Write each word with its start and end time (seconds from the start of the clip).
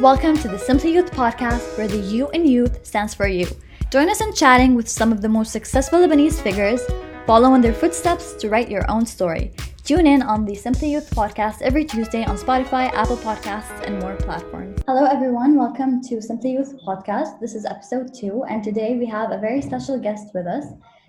Welcome 0.00 0.38
to 0.38 0.48
the 0.48 0.58
Simply 0.58 0.94
Youth 0.94 1.10
podcast, 1.10 1.76
where 1.76 1.86
the 1.86 1.98
U 1.98 2.30
in 2.30 2.46
youth 2.46 2.86
stands 2.86 3.12
for 3.12 3.26
you. 3.26 3.46
Join 3.90 4.08
us 4.08 4.22
in 4.22 4.32
chatting 4.32 4.74
with 4.74 4.88
some 4.88 5.12
of 5.12 5.20
the 5.20 5.28
most 5.28 5.52
successful 5.52 5.98
Lebanese 5.98 6.40
figures. 6.40 6.80
Follow 7.26 7.52
in 7.52 7.60
their 7.60 7.74
footsteps 7.74 8.32
to 8.36 8.48
write 8.48 8.70
your 8.70 8.90
own 8.90 9.04
story. 9.04 9.52
Tune 9.84 10.06
in 10.06 10.22
on 10.22 10.46
the 10.46 10.54
Simply 10.54 10.90
Youth 10.90 11.10
podcast 11.10 11.60
every 11.60 11.84
Tuesday 11.84 12.24
on 12.24 12.38
Spotify, 12.38 12.90
Apple 12.94 13.18
Podcasts, 13.18 13.78
and 13.86 13.98
more 13.98 14.16
platforms. 14.16 14.80
Hello, 14.86 15.04
everyone. 15.04 15.54
Welcome 15.54 16.00
to 16.04 16.22
Simply 16.22 16.52
Youth 16.52 16.74
podcast. 16.82 17.38
This 17.38 17.54
is 17.54 17.66
episode 17.66 18.14
two, 18.14 18.44
and 18.44 18.64
today 18.64 18.96
we 18.96 19.04
have 19.04 19.32
a 19.32 19.38
very 19.38 19.60
special 19.60 20.00
guest 20.00 20.28
with 20.32 20.46
us. 20.46 20.64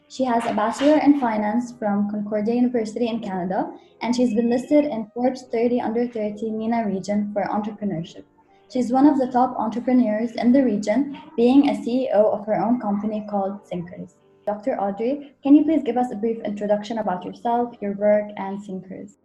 She 0.10 0.26
has 0.26 0.46
a 0.46 0.54
Bachelor 0.54 0.98
in 0.98 1.18
Finance 1.18 1.72
from 1.80 2.12
Concordia 2.12 2.56
University 2.56 3.08
in 3.08 3.22
Canada, 3.22 3.72
and 4.02 4.14
she's 4.14 4.34
been 4.34 4.50
listed 4.50 4.84
in 4.84 5.10
Forbes 5.14 5.46
30 5.50 5.80
Under 5.80 6.06
30 6.10 6.52
MENA 6.52 6.86
region 6.86 7.32
for 7.32 7.46
entrepreneurship. 7.46 8.26
She's 8.72 8.90
one 8.90 9.06
of 9.06 9.18
the 9.18 9.28
top 9.28 9.58
entrepreneurs 9.58 10.32
in 10.32 10.54
the 10.54 10.64
region, 10.64 11.20
being 11.36 11.68
a 11.68 11.74
CEO 11.74 12.14
of 12.14 12.46
her 12.46 12.56
own 12.56 12.80
company 12.80 13.28
called 13.30 13.66
Synkers. 13.66 14.14
Dr. 14.46 14.80
Audrey, 14.80 15.36
can 15.44 15.56
you 15.56 15.66
please 15.66 15.84
give 15.84 15.98
us 15.98 16.10
a 16.14 16.16
brief 16.16 16.42
introduction 16.46 17.00
about 17.00 17.26
yourself, 17.26 17.76
your 17.82 17.94
work, 17.98 18.32
and 18.38 18.64
Synkers? 18.64 19.18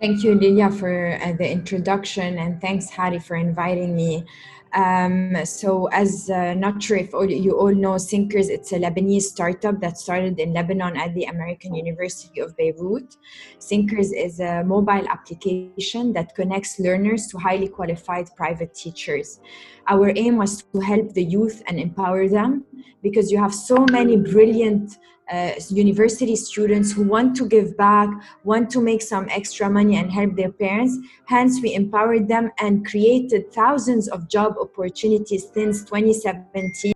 Thank 0.00 0.24
you, 0.24 0.34
Lilia, 0.34 0.68
for 0.70 1.16
uh, 1.22 1.32
the 1.34 1.48
introduction, 1.48 2.38
and 2.38 2.60
thanks, 2.60 2.90
Hadi, 2.90 3.20
for 3.20 3.36
inviting 3.36 3.94
me. 3.94 4.24
Um, 4.72 5.36
so, 5.44 5.86
as 5.86 6.28
uh, 6.28 6.54
not 6.54 6.82
sure 6.82 6.96
if 6.96 7.14
all, 7.14 7.28
you 7.28 7.58
all 7.58 7.74
know 7.74 7.94
Synkers, 7.94 8.48
it's 8.48 8.72
a 8.72 8.78
Lebanese 8.78 9.22
startup 9.22 9.80
that 9.80 9.98
started 9.98 10.38
in 10.38 10.52
Lebanon 10.52 10.96
at 10.96 11.14
the 11.14 11.24
American 11.24 11.74
University 11.74 12.40
of 12.40 12.56
Beirut. 12.56 13.16
Synkers 13.58 14.10
is 14.14 14.40
a 14.40 14.64
mobile 14.64 15.06
application 15.08 16.12
that 16.12 16.34
connects 16.34 16.78
learners 16.78 17.28
to 17.28 17.38
highly 17.38 17.68
qualified 17.68 18.28
private 18.36 18.74
teachers. 18.74 19.40
Our 19.88 20.12
aim 20.16 20.36
was 20.36 20.62
to 20.62 20.80
help 20.80 21.14
the 21.14 21.24
youth 21.24 21.62
and 21.68 21.78
empower 21.78 22.28
them 22.28 22.64
because 23.02 23.30
you 23.30 23.38
have 23.38 23.54
so 23.54 23.86
many 23.90 24.16
brilliant 24.16 24.98
uh, 25.32 25.52
university 25.70 26.36
students 26.36 26.92
who 26.92 27.02
want 27.02 27.36
to 27.36 27.48
give 27.48 27.76
back, 27.76 28.08
want 28.44 28.70
to 28.70 28.80
make 28.80 29.02
some 29.02 29.26
extra 29.30 29.68
money 29.68 29.96
and 29.96 30.12
help 30.12 30.36
their 30.36 30.52
parents. 30.52 30.96
Hence, 31.26 31.60
we 31.60 31.74
empowered 31.74 32.28
them 32.28 32.50
and 32.58 32.86
created 32.86 33.52
thousands 33.52 34.08
of 34.08 34.28
job 34.28 34.54
opportunities 34.60 35.48
since 35.52 35.84
2017 35.84 36.92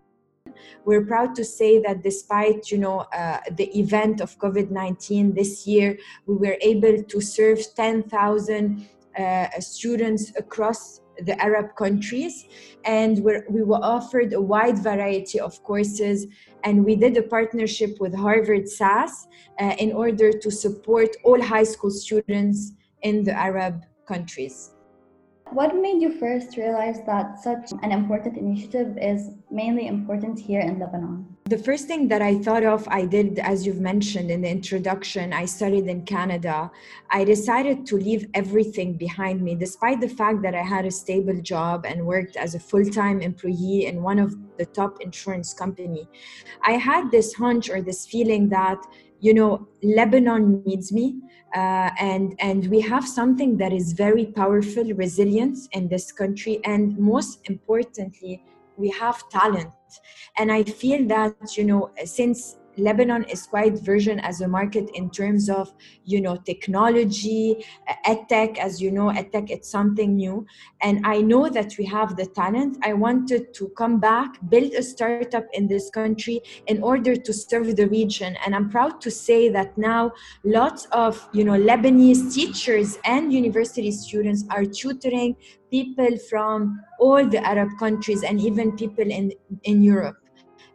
we're 0.84 1.04
proud 1.04 1.34
to 1.34 1.44
say 1.44 1.80
that 1.80 2.02
despite 2.02 2.70
you 2.70 2.78
know 2.78 3.00
uh, 3.12 3.38
the 3.52 3.68
event 3.78 4.20
of 4.20 4.38
covid-19 4.38 5.34
this 5.34 5.66
year 5.66 5.98
we 6.26 6.34
were 6.36 6.56
able 6.62 7.02
to 7.02 7.20
serve 7.20 7.58
10,000 7.76 8.88
uh, 9.18 9.46
students 9.60 10.32
across 10.36 11.00
the 11.24 11.40
Arab 11.42 11.76
countries, 11.76 12.46
and 12.84 13.18
we're, 13.20 13.44
we 13.48 13.62
were 13.62 13.82
offered 13.82 14.32
a 14.32 14.40
wide 14.40 14.78
variety 14.78 15.40
of 15.40 15.62
courses. 15.62 16.26
And 16.64 16.84
we 16.84 16.94
did 16.96 17.16
a 17.16 17.22
partnership 17.22 17.98
with 18.00 18.14
Harvard 18.14 18.68
SAS 18.68 19.26
uh, 19.58 19.74
in 19.78 19.92
order 19.92 20.30
to 20.32 20.50
support 20.50 21.08
all 21.24 21.41
high 21.41 21.64
school 21.64 21.91
students 21.91 22.72
in 23.02 23.24
the 23.24 23.32
Arab 23.32 23.84
countries. 24.06 24.72
What 25.52 25.74
made 25.74 26.00
you 26.00 26.16
first 26.16 26.56
realize 26.56 27.00
that 27.06 27.40
such 27.40 27.72
an 27.82 27.90
important 27.90 28.38
initiative 28.38 28.96
is 28.96 29.30
mainly 29.50 29.88
important 29.88 30.38
here 30.38 30.60
in 30.60 30.78
Lebanon? 30.78 31.26
The 31.46 31.58
first 31.58 31.88
thing 31.88 32.06
that 32.06 32.22
I 32.22 32.38
thought 32.38 32.62
of, 32.62 32.86
I 32.86 33.04
did, 33.04 33.40
as 33.40 33.66
you've 33.66 33.80
mentioned 33.80 34.30
in 34.30 34.42
the 34.42 34.48
introduction, 34.48 35.32
I 35.32 35.46
studied 35.46 35.88
in 35.88 36.04
Canada. 36.04 36.70
I 37.10 37.24
decided 37.24 37.84
to 37.86 37.96
leave 37.96 38.28
everything 38.34 38.96
behind 38.96 39.42
me, 39.42 39.56
despite 39.56 40.00
the 40.00 40.08
fact 40.08 40.42
that 40.42 40.54
I 40.54 40.62
had 40.62 40.86
a 40.86 40.90
stable 40.92 41.40
job 41.42 41.84
and 41.84 42.06
worked 42.06 42.36
as 42.36 42.54
a 42.54 42.60
full 42.60 42.84
time 42.84 43.20
employee 43.20 43.86
in 43.86 44.04
one 44.04 44.20
of 44.20 44.36
the 44.56 44.66
top 44.66 45.00
insurance 45.00 45.52
company. 45.52 46.08
I 46.62 46.72
had 46.72 47.10
this 47.10 47.34
hunch 47.34 47.68
or 47.70 47.82
this 47.82 48.06
feeling 48.06 48.48
that 48.50 48.78
you 49.20 49.34
know 49.34 49.66
lebanon 49.82 50.62
needs 50.64 50.92
me 50.92 51.16
uh, 51.54 51.91
and 51.98 52.34
and 52.38 52.66
we 52.69 52.81
have 52.81 53.06
something 53.06 53.56
that 53.56 53.72
is 53.72 53.92
very 53.92 54.26
powerful 54.26 54.84
resilience 54.94 55.69
in 55.72 55.88
this 55.88 56.12
country 56.12 56.60
and 56.64 56.97
most 56.98 57.41
importantly 57.50 58.42
we 58.76 58.88
have 58.88 59.28
talent. 59.28 59.75
And 60.38 60.50
i 60.50 60.62
feel 60.62 61.06
that 61.08 61.56
you 61.56 61.64
know 61.64 61.91
since 62.04 62.56
Lebanon 62.80 63.24
is 63.24 63.46
quite 63.46 63.78
version 63.78 64.20
as 64.20 64.41
a 64.41 64.48
market 64.48 64.91
in 64.94 65.10
terms 65.10 65.48
of 65.48 65.72
you 66.04 66.20
know 66.20 66.36
technology, 66.36 67.64
edtech. 68.06 68.58
As 68.58 68.80
you 68.80 68.91
know, 68.91 69.08
edtech 69.10 69.50
it's 69.50 69.70
something 69.70 70.16
new, 70.16 70.46
and 70.82 71.04
I 71.04 71.20
know 71.20 71.48
that 71.48 71.76
we 71.78 71.84
have 71.86 72.16
the 72.16 72.26
talent. 72.26 72.78
I 72.82 72.92
wanted 72.92 73.54
to 73.54 73.69
come 73.70 74.00
back, 74.00 74.38
build 74.48 74.72
a 74.72 74.82
startup 74.82 75.46
in 75.52 75.66
this 75.66 75.90
country 75.90 76.40
in 76.66 76.82
order 76.82 77.16
to 77.16 77.32
serve 77.32 77.76
the 77.76 77.88
region, 77.88 78.36
and 78.44 78.54
I'm 78.54 78.69
proud 78.69 79.00
to 79.02 79.10
say 79.10 79.48
that 79.50 79.76
now 79.76 80.12
lots 80.44 80.86
of 80.92 81.28
you 81.32 81.44
know 81.44 81.58
Lebanese 81.58 82.32
teachers 82.34 82.98
and 83.04 83.32
university 83.32 83.90
students 83.92 84.44
are 84.50 84.64
tutoring 84.64 85.36
people 85.70 86.19
from 86.28 86.80
all 86.98 87.26
the 87.26 87.44
Arab 87.46 87.69
countries 87.78 88.22
and 88.22 88.40
even 88.40 88.76
people 88.76 89.08
in 89.10 89.32
in 89.64 89.82
Europe 89.82 90.19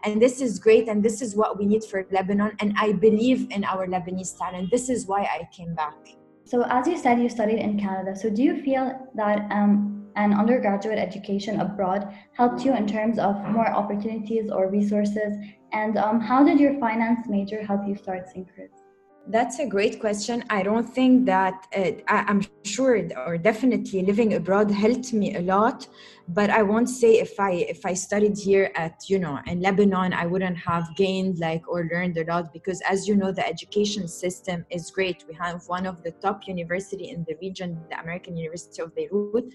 and 0.06 0.22
this 0.22 0.40
is 0.40 0.60
great 0.60 0.88
and 0.88 1.04
this 1.04 1.22
is 1.22 1.36
what 1.36 1.58
we 1.58 1.66
need 1.66 1.84
for 1.84 2.06
lebanon 2.12 2.52
and 2.60 2.74
i 2.78 2.92
believe 2.92 3.50
in 3.52 3.64
our 3.66 3.88
lebanese 3.88 4.38
talent. 4.38 4.70
This 4.72 4.90
is 4.90 5.08
why 5.08 5.22
i 5.24 5.48
came 5.56 5.74
back. 5.76 5.98
So 6.46 6.64
as 6.70 6.88
you 6.88 6.98
said 6.98 7.20
you 7.20 7.30
studied 7.30 7.60
in 7.60 7.80
canada. 7.80 8.16
So 8.16 8.30
do 8.30 8.44
you 8.44 8.62
feel 8.62 8.86
that 9.16 9.40
um, 9.52 10.08
an 10.16 10.34
undergraduate 10.34 11.00
education 11.00 11.60
abroad 11.60 12.08
helped 12.34 12.64
you 12.64 12.76
in 12.76 12.88
terms 12.88 13.20
of 13.20 13.36
more 13.50 13.70
opportunities 13.70 14.50
or 14.50 14.70
resources? 14.70 15.36
And 15.74 15.98
um, 15.98 16.22
how 16.22 16.44
did 16.44 16.60
your 16.60 16.80
finance 16.80 17.28
major 17.28 17.62
help 17.66 17.82
you 17.88 17.96
start 17.96 18.28
synkers 18.34 18.76
that's 19.28 19.60
a 19.60 19.66
great 19.66 20.00
question. 20.00 20.44
I 20.50 20.62
don't 20.62 20.88
think 20.88 21.26
that 21.26 21.66
uh, 21.76 21.92
I, 22.08 22.30
am 22.30 22.42
sure 22.64 23.10
or 23.26 23.38
definitely 23.38 24.04
living 24.04 24.36
abroad 24.36 24.70
helped 24.70 25.14
me 25.14 25.36
a 25.36 25.42
lot, 25.42 25.88
but 26.28 26.50
I 26.50 26.64
won't 26.64 26.90
say 26.90 27.20
if 27.20 27.40
I 27.40 27.52
if 27.52 27.86
I 27.86 27.94
studied 27.94 28.38
here 28.38 28.72
at 28.76 29.04
you 29.08 29.20
know 29.20 29.40
in 29.46 29.62
Lebanon 29.62 30.12
I 30.14 30.26
wouldn't 30.26 30.58
have 30.58 30.96
gained 30.96 31.38
like 31.40 31.68
or 31.68 31.88
learned 31.92 32.18
a 32.18 32.26
lot 32.26 32.52
because 32.52 32.82
as 32.90 33.08
you 33.08 33.16
know 33.16 33.32
the 33.32 33.46
education 33.46 34.08
system 34.08 34.66
is 34.70 34.90
great. 34.90 35.24
We 35.28 35.36
have 35.36 35.62
one 35.68 35.86
of 35.86 36.02
the 36.04 36.12
top 36.12 36.48
university 36.48 37.10
in 37.10 37.26
the 37.28 37.36
region, 37.42 37.80
the 37.90 38.00
American 38.00 38.36
University 38.36 38.82
of 38.82 38.96
Beirut, 38.96 39.46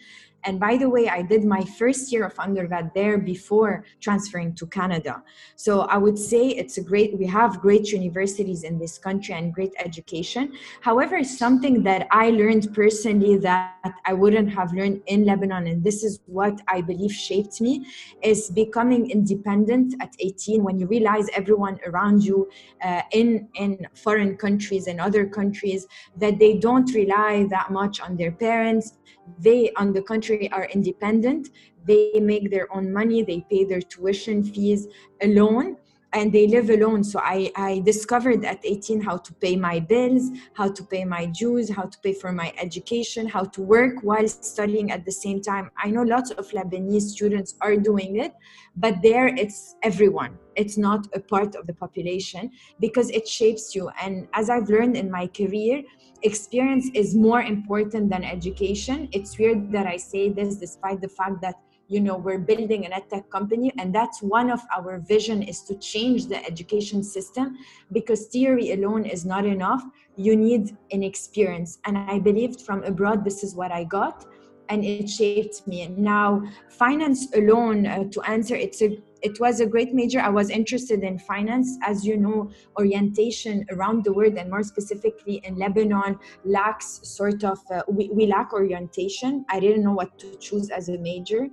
and 0.45 0.59
by 0.59 0.77
the 0.77 0.89
way, 0.89 1.09
I 1.09 1.23
did 1.23 1.45
my 1.45 1.65
first 1.79 2.13
year 2.13 2.25
of 2.25 2.39
undergrad 2.39 2.93
there 2.95 3.19
before 3.19 3.85
transferring 4.01 4.55
to 4.55 4.67
Canada. 4.67 5.23
So 5.57 5.83
I 5.83 5.99
would 5.99 6.19
say 6.19 6.49
it's 6.49 6.79
a 6.79 6.83
great, 6.83 7.19
we 7.19 7.27
have 7.27 7.61
great 7.61 7.93
universities 7.93 8.65
in 8.65 8.79
this 8.79 8.99
country 8.99 9.35
and 9.35 9.53
great 9.53 9.73
education. 9.79 10.53
However, 10.81 11.23
something 11.25 11.83
that 11.83 12.07
I 12.11 12.31
learned 12.31 12.73
personally 12.75 13.37
that 13.39 13.75
I 14.05 14.13
wouldn't 14.15 14.53
have 14.53 14.73
learned 14.73 15.03
in 15.07 15.25
Lebanon, 15.25 15.67
and 15.67 15.85
this 15.85 16.03
is 16.03 16.21
what 16.27 16.59
I 16.69 16.81
believe 16.81 17.12
shaped 17.12 17.60
me, 17.60 17.87
is 18.22 18.50
becoming 18.50 19.10
independent 19.10 19.94
at 20.00 20.15
18 20.19 20.62
when 20.62 20.78
you 20.78 20.87
realize 20.87 21.26
everyone 21.34 21.78
around 21.87 22.22
you 22.22 22.48
uh, 22.82 23.03
in, 23.12 23.48
in 23.54 23.87
foreign 23.94 24.37
countries 24.37 24.87
and 24.87 25.00
other 25.00 25.26
countries 25.26 25.87
that 26.16 26.38
they 26.38 26.59
don't 26.59 26.93
rely 26.94 27.47
that 27.50 27.71
much 27.71 28.00
on 28.00 28.16
their 28.16 28.32
parents. 28.32 28.98
They 29.38 29.71
on 29.76 29.93
the 29.93 30.03
contrary 30.03 30.50
are 30.53 30.65
independent. 30.65 31.48
They 31.87 32.21
make 32.21 32.50
their 32.50 32.75
own 32.75 32.92
money. 32.92 33.22
They 33.22 33.44
pay 33.50 33.65
their 33.65 33.81
tuition 33.81 34.42
fees 34.44 34.87
alone 35.22 35.77
and 36.12 36.32
they 36.32 36.47
live 36.47 36.71
alone. 36.71 37.04
So 37.04 37.21
I, 37.21 37.50
I 37.56 37.81
discovered 37.81 38.44
at 38.44 38.60
18 38.65 39.00
how 39.00 39.19
to 39.19 39.32
pay 39.34 39.56
my 39.56 39.81
bills 39.81 40.31
how 40.54 40.71
to 40.71 40.82
pay 40.84 41.04
my 41.04 41.26
dues 41.26 41.71
how 41.71 41.84
to 41.84 41.98
pay 42.00 42.12
for 42.12 42.32
my 42.32 42.53
education 42.59 43.26
how 43.26 43.44
to 43.44 43.62
work 43.62 43.94
while 44.03 44.26
studying 44.28 44.91
at 44.91 45.04
the 45.04 45.12
same 45.12 45.41
time. 45.41 45.71
I 45.78 45.91
know 45.91 46.03
lots 46.03 46.31
of 46.31 46.48
lebanese 46.51 47.03
students 47.03 47.54
are 47.60 47.77
doing 47.77 48.16
it 48.16 48.33
but 48.77 49.03
there 49.03 49.28
it's 49.28 49.77
everyone. 49.83 50.39
It's 50.57 50.77
not 50.77 51.07
a 51.15 51.21
part 51.21 51.54
of 51.54 51.66
the 51.66 51.74
population 51.74 52.51
because 52.80 53.10
it 53.10 53.27
shapes 53.27 53.74
you. 53.74 53.91
And 54.03 54.28
as 54.34 54.51
i've 54.51 54.68
learned 54.68 54.97
in 54.97 55.10
my 55.10 55.27
career 55.27 55.83
experience 56.22 56.91
is 56.95 57.15
more 57.15 57.42
important 57.42 58.10
than 58.10 58.24
education. 58.24 59.09
It's 59.13 59.39
weird 59.39 59.72
that 59.72 59.86
I 59.86 59.97
say 59.97 60.28
this 60.28 60.56
despite 60.56 61.01
the 61.01 61.09
fact 61.09 61.41
that 61.42 61.54
you 61.91 62.01
know 62.01 62.16
we're 62.16 62.39
building 62.39 62.87
an 62.87 62.92
edtech 62.92 63.28
company 63.31 63.72
and 63.78 63.95
that's 63.95 64.22
one 64.22 64.48
of 64.48 64.60
our 64.77 64.98
vision 65.01 65.42
is 65.42 65.63
to 65.63 65.75
change 65.78 66.27
the 66.27 66.39
education 66.47 67.03
system 67.03 67.59
because 67.92 68.27
theory 68.27 68.71
alone 68.72 69.04
is 69.04 69.27
not 69.27 69.45
enough 69.45 69.83
you 70.16 70.37
need 70.37 70.77
an 70.92 71.03
experience 71.03 71.78
and 71.84 71.98
i 71.98 72.19
believed 72.19 72.60
from 72.63 72.84
abroad 72.84 73.25
this 73.25 73.42
is 73.42 73.54
what 73.54 73.72
i 73.72 73.83
got 73.84 74.25
and 74.71 74.84
it 74.84 75.10
shaped 75.10 75.66
me. 75.66 75.89
Now, 75.89 76.42
finance 76.69 77.27
alone, 77.34 77.87
uh, 77.87 78.04
to 78.04 78.22
answer, 78.22 78.54
it's 78.54 78.81
a 78.81 79.03
it 79.22 79.39
was 79.39 79.60
a 79.60 79.66
great 79.66 79.92
major. 79.92 80.19
I 80.21 80.31
was 80.31 80.48
interested 80.48 81.03
in 81.03 81.19
finance. 81.19 81.77
As 81.83 82.07
you 82.07 82.16
know, 82.16 82.51
orientation 82.78 83.66
around 83.71 84.03
the 84.04 84.15
world 84.15 84.39
and 84.39 84.48
more 84.48 84.63
specifically 84.63 85.42
in 85.45 85.57
Lebanon 85.57 86.19
lacks 86.45 87.01
sort 87.03 87.45
of, 87.45 87.59
uh, 87.71 87.83
we, 87.87 88.09
we 88.15 88.27
lack 88.27 88.54
orientation. 88.54 89.45
I 89.51 89.60
didn't 89.60 89.83
know 89.83 89.92
what 89.92 90.19
to 90.21 90.34
choose 90.37 90.71
as 90.71 90.89
a 90.89 90.97
major. 90.97 91.48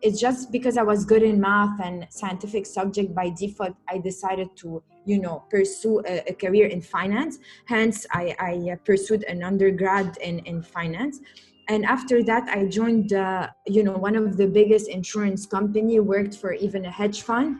It's 0.00 0.20
just 0.20 0.52
because 0.52 0.76
I 0.76 0.82
was 0.82 1.04
good 1.04 1.22
in 1.22 1.40
math 1.40 1.80
and 1.80 2.06
scientific 2.10 2.66
subject 2.66 3.14
by 3.14 3.30
default, 3.30 3.76
I 3.88 3.98
decided 3.98 4.56
to, 4.58 4.82
you 5.04 5.20
know, 5.20 5.44
pursue 5.50 6.00
a, 6.06 6.22
a 6.28 6.34
career 6.34 6.66
in 6.66 6.80
finance. 6.80 7.38
Hence, 7.66 8.06
I, 8.12 8.36
I 8.38 8.76
pursued 8.84 9.24
an 9.24 9.42
undergrad 9.42 10.16
in, 10.18 10.38
in 10.40 10.62
finance 10.62 11.20
and 11.68 11.84
after 11.84 12.22
that 12.22 12.48
i 12.48 12.64
joined 12.64 13.12
uh, 13.12 13.48
you 13.66 13.82
know 13.84 13.92
one 13.92 14.16
of 14.16 14.36
the 14.36 14.46
biggest 14.46 14.88
insurance 14.88 15.46
company 15.46 16.00
worked 16.00 16.34
for 16.34 16.52
even 16.54 16.86
a 16.86 16.90
hedge 16.90 17.22
fund 17.22 17.58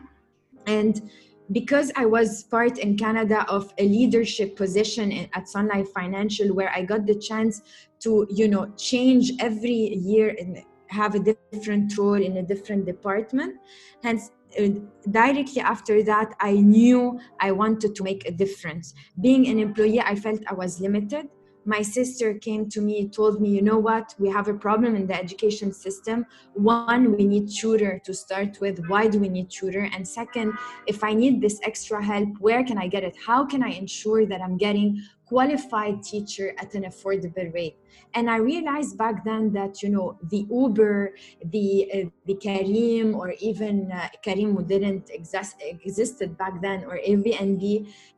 and 0.67 1.09
because 1.51 1.91
i 1.95 2.05
was 2.05 2.43
part 2.43 2.77
in 2.79 2.97
canada 2.97 3.45
of 3.47 3.73
a 3.77 3.87
leadership 3.87 4.55
position 4.55 5.11
in, 5.11 5.29
at 5.33 5.47
sun 5.47 5.67
life 5.67 5.89
financial 5.93 6.53
where 6.53 6.71
i 6.71 6.83
got 6.83 7.05
the 7.05 7.15
chance 7.15 7.61
to 7.99 8.27
you 8.29 8.47
know 8.47 8.71
change 8.77 9.31
every 9.39 9.95
year 9.95 10.35
and 10.39 10.63
have 10.89 11.15
a 11.15 11.19
different 11.19 11.97
role 11.97 12.21
in 12.21 12.37
a 12.37 12.43
different 12.43 12.85
department. 12.85 13.59
Hence 14.03 14.31
uh, 14.59 14.69
directly 15.11 15.61
after 15.61 16.01
that 16.01 16.33
i 16.39 16.53
knew 16.53 17.19
i 17.39 17.51
wanted 17.51 17.93
to 17.95 18.03
make 18.03 18.27
a 18.27 18.31
difference. 18.31 18.95
Being 19.21 19.47
an 19.47 19.59
employee 19.59 20.01
i 20.01 20.15
felt 20.15 20.41
i 20.47 20.53
was 20.53 20.81
limited. 20.81 21.27
My 21.65 21.83
sister 21.83 22.33
came 22.33 22.67
to 22.69 22.81
me 22.81 23.09
told 23.09 23.41
me 23.41 23.49
you 23.49 23.61
know 23.61 23.77
what? 23.77 24.15
We 24.17 24.27
have 24.29 24.47
a 24.47 24.55
problem 24.55 24.95
in 24.95 25.05
the 25.05 25.13
education 25.13 25.71
system. 25.71 26.25
One 26.53 27.15
we 27.15 27.25
need 27.25 27.51
tutor 27.51 28.01
to 28.05 28.13
start 28.13 28.59
with. 28.59 28.79
Why 28.87 29.07
do 29.07 29.19
we 29.19 29.29
need 29.29 29.51
tutor? 29.51 29.87
And 29.93 30.07
second 30.07 30.53
if 30.87 31.03
i 31.03 31.13
need 31.13 31.41
this 31.41 31.59
extra 31.63 32.03
help 32.03 32.29
where 32.39 32.63
can 32.63 32.79
i 32.79 32.87
get 32.87 33.03
it? 33.03 33.15
How 33.23 33.45
can 33.45 33.61
i 33.61 33.69
ensure 33.69 34.25
that 34.25 34.41
i'm 34.41 34.57
getting 34.57 35.03
qualified 35.29 36.01
teacher 36.01 36.55
at 36.57 36.73
an 36.73 36.83
affordable 36.83 37.53
rate. 37.53 37.77
And 38.15 38.29
i 38.29 38.37
realized 38.37 38.97
back 38.97 39.23
then 39.23 39.43
that 39.53 39.83
you 39.83 39.89
know 39.95 40.17
the 40.33 40.41
uber 40.49 41.13
the 41.55 41.69
uh, 41.93 42.09
the 42.29 42.35
careem 42.45 43.09
or 43.15 43.27
even 43.49 43.91
uh, 43.91 44.07
who 44.25 44.63
didn't 44.73 45.09
exist 45.19 45.55
existed 45.61 46.37
back 46.37 46.55
then 46.61 46.79
or 46.89 46.99
airbnb 47.07 47.63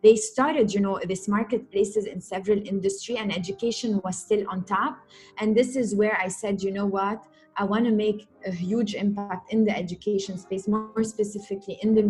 they 0.03 0.15
started 0.15 0.73
you 0.73 0.81
know 0.85 0.99
this 1.11 1.27
marketplaces 1.27 2.05
in 2.05 2.19
several 2.21 2.59
industry 2.73 3.17
and 3.17 3.27
education 3.41 4.01
was 4.05 4.17
still 4.17 4.43
on 4.49 4.63
top. 4.63 4.93
And 5.39 5.55
this 5.59 5.75
is 5.75 5.87
where 6.01 6.15
i 6.25 6.27
said 6.29 6.63
you 6.65 6.71
know 6.71 6.89
what? 6.99 7.19
I 7.57 7.65
want 7.65 7.85
to 7.85 7.91
make 7.91 8.27
a 8.45 8.51
huge 8.51 8.95
impact 8.95 9.51
in 9.53 9.65
the 9.65 9.75
education 9.83 10.37
space, 10.37 10.67
more 10.67 11.03
specifically 11.03 11.77
in 11.81 11.93
the 11.93 12.03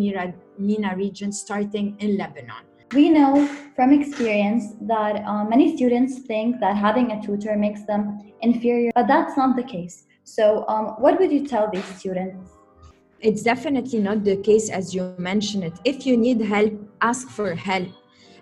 MENA 0.58 0.96
region, 0.96 1.32
starting 1.32 1.96
in 1.98 2.16
Lebanon. 2.16 2.64
We 2.94 3.08
know 3.08 3.46
from 3.74 3.92
experience 3.92 4.74
that 4.82 5.24
uh, 5.24 5.44
many 5.44 5.76
students 5.76 6.18
think 6.20 6.60
that 6.60 6.76
having 6.76 7.10
a 7.12 7.22
tutor 7.22 7.56
makes 7.56 7.84
them 7.84 8.32
inferior, 8.42 8.90
but 8.94 9.06
that's 9.06 9.34
not 9.34 9.56
the 9.56 9.62
case. 9.62 10.04
So, 10.24 10.66
um, 10.68 10.96
what 10.98 11.18
would 11.18 11.32
you 11.32 11.46
tell 11.46 11.70
these 11.70 11.84
students? 11.84 12.50
It's 13.20 13.42
definitely 13.42 14.00
not 14.00 14.24
the 14.24 14.36
case 14.36 14.68
as 14.68 14.94
you 14.94 15.14
mentioned 15.16 15.64
it. 15.64 15.72
If 15.84 16.06
you 16.06 16.18
need 16.18 16.42
help, 16.42 16.72
ask 17.00 17.28
for 17.28 17.54
help. 17.54 17.88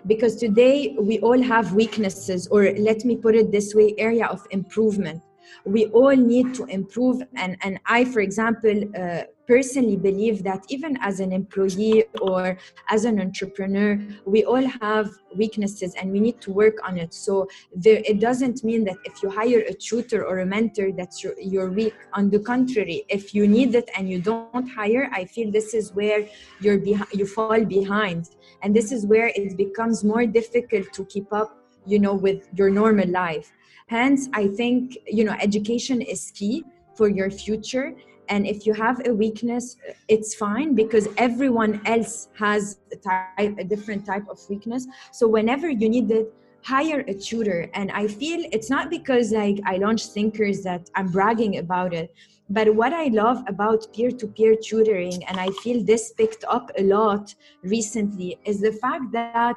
Because 0.05 0.35
today 0.35 0.97
we 0.99 1.19
all 1.19 1.41
have 1.41 1.73
weaknesses, 1.73 2.47
or 2.47 2.71
let 2.73 3.05
me 3.05 3.15
put 3.15 3.35
it 3.35 3.51
this 3.51 3.73
way 3.73 3.93
area 3.97 4.25
of 4.25 4.45
improvement 4.49 5.21
we 5.65 5.85
all 5.87 6.15
need 6.15 6.53
to 6.53 6.65
improve 6.65 7.21
and 7.35 7.57
and 7.61 7.79
i 7.85 8.05
for 8.05 8.19
example 8.19 8.83
uh, 8.97 9.23
personally 9.51 9.97
believe 9.97 10.43
that 10.43 10.61
even 10.69 10.97
as 11.01 11.19
an 11.19 11.33
employee 11.33 12.05
or 12.21 12.57
as 12.87 13.03
an 13.03 13.19
entrepreneur 13.19 13.99
we 14.25 14.45
all 14.45 14.65
have 14.79 15.07
weaknesses 15.35 15.91
and 15.99 16.09
we 16.09 16.21
need 16.21 16.39
to 16.39 16.51
work 16.63 16.77
on 16.87 16.97
it. 16.97 17.13
So 17.13 17.33
there, 17.75 18.01
it 18.11 18.21
doesn't 18.21 18.63
mean 18.63 18.85
that 18.85 18.95
if 19.03 19.21
you 19.21 19.29
hire 19.29 19.61
a 19.71 19.73
tutor 19.73 20.21
or 20.25 20.39
a 20.39 20.45
mentor 20.45 20.93
that 20.93 21.11
you're, 21.21 21.69
weak. 21.71 21.95
On 22.13 22.29
the 22.29 22.39
contrary 22.39 23.03
if 23.17 23.33
you 23.35 23.43
need 23.45 23.75
it 23.75 23.87
and 23.97 24.03
you 24.11 24.19
don't 24.29 24.67
hire 24.79 25.05
i 25.19 25.23
feel 25.33 25.47
this 25.59 25.69
is 25.79 25.85
where 25.99 26.21
you're 26.63 26.81
behind 26.89 27.11
you 27.19 27.25
fall 27.25 27.63
behind. 27.77 28.21
And 28.61 28.69
this 28.79 28.89
is 28.95 29.01
where 29.13 29.29
it 29.39 29.57
becomes 29.57 29.97
more 30.13 30.25
difficult 30.39 30.85
to 30.97 31.01
keep 31.13 31.29
up 31.41 31.49
you 31.91 31.99
know 32.03 32.15
with 32.27 32.39
your 32.57 32.69
normal 32.81 33.09
life. 33.23 33.47
Hence 33.95 34.21
i 34.41 34.45
think 34.59 34.81
you 35.17 35.23
know 35.27 35.35
education 35.47 35.97
is 36.13 36.21
key 36.39 36.63
for 36.97 37.07
your 37.07 37.29
future 37.43 37.87
and 38.31 38.47
if 38.47 38.65
you 38.65 38.73
have 38.73 38.97
a 39.07 39.13
weakness 39.13 39.77
it's 40.07 40.33
fine 40.33 40.73
because 40.73 41.05
everyone 41.17 41.73
else 41.85 42.29
has 42.43 42.79
a 42.95 42.97
type 43.07 43.55
a 43.63 43.65
different 43.73 44.05
type 44.05 44.27
of 44.33 44.39
weakness. 44.49 44.87
So 45.11 45.27
whenever 45.27 45.69
you 45.69 45.89
need 45.89 46.09
it 46.19 46.33
hire 46.63 47.03
a 47.07 47.13
tutor. 47.13 47.69
And 47.73 47.91
i 47.91 48.07
feel 48.07 48.39
it's 48.51 48.69
not 48.69 48.89
because 48.89 49.31
like 49.31 49.57
i 49.65 49.77
launch 49.77 50.03
synkers 50.15 50.61
that 50.67 50.89
i'm 50.95 51.09
bragging 51.17 51.57
about 51.57 51.93
it 52.01 52.13
but 52.49 52.75
what 52.75 52.93
i 52.93 53.05
love 53.05 53.39
about 53.47 53.79
peer-to-peer 53.93 54.55
tutoring 54.67 55.23
and 55.27 55.39
i 55.39 55.49
feel 55.63 55.83
this 55.83 56.11
picked 56.19 56.43
up 56.57 56.69
a 56.77 56.83
lot 56.83 57.33
recently 57.63 58.37
is 58.45 58.61
the 58.61 58.73
fact 58.83 59.05
that 59.11 59.55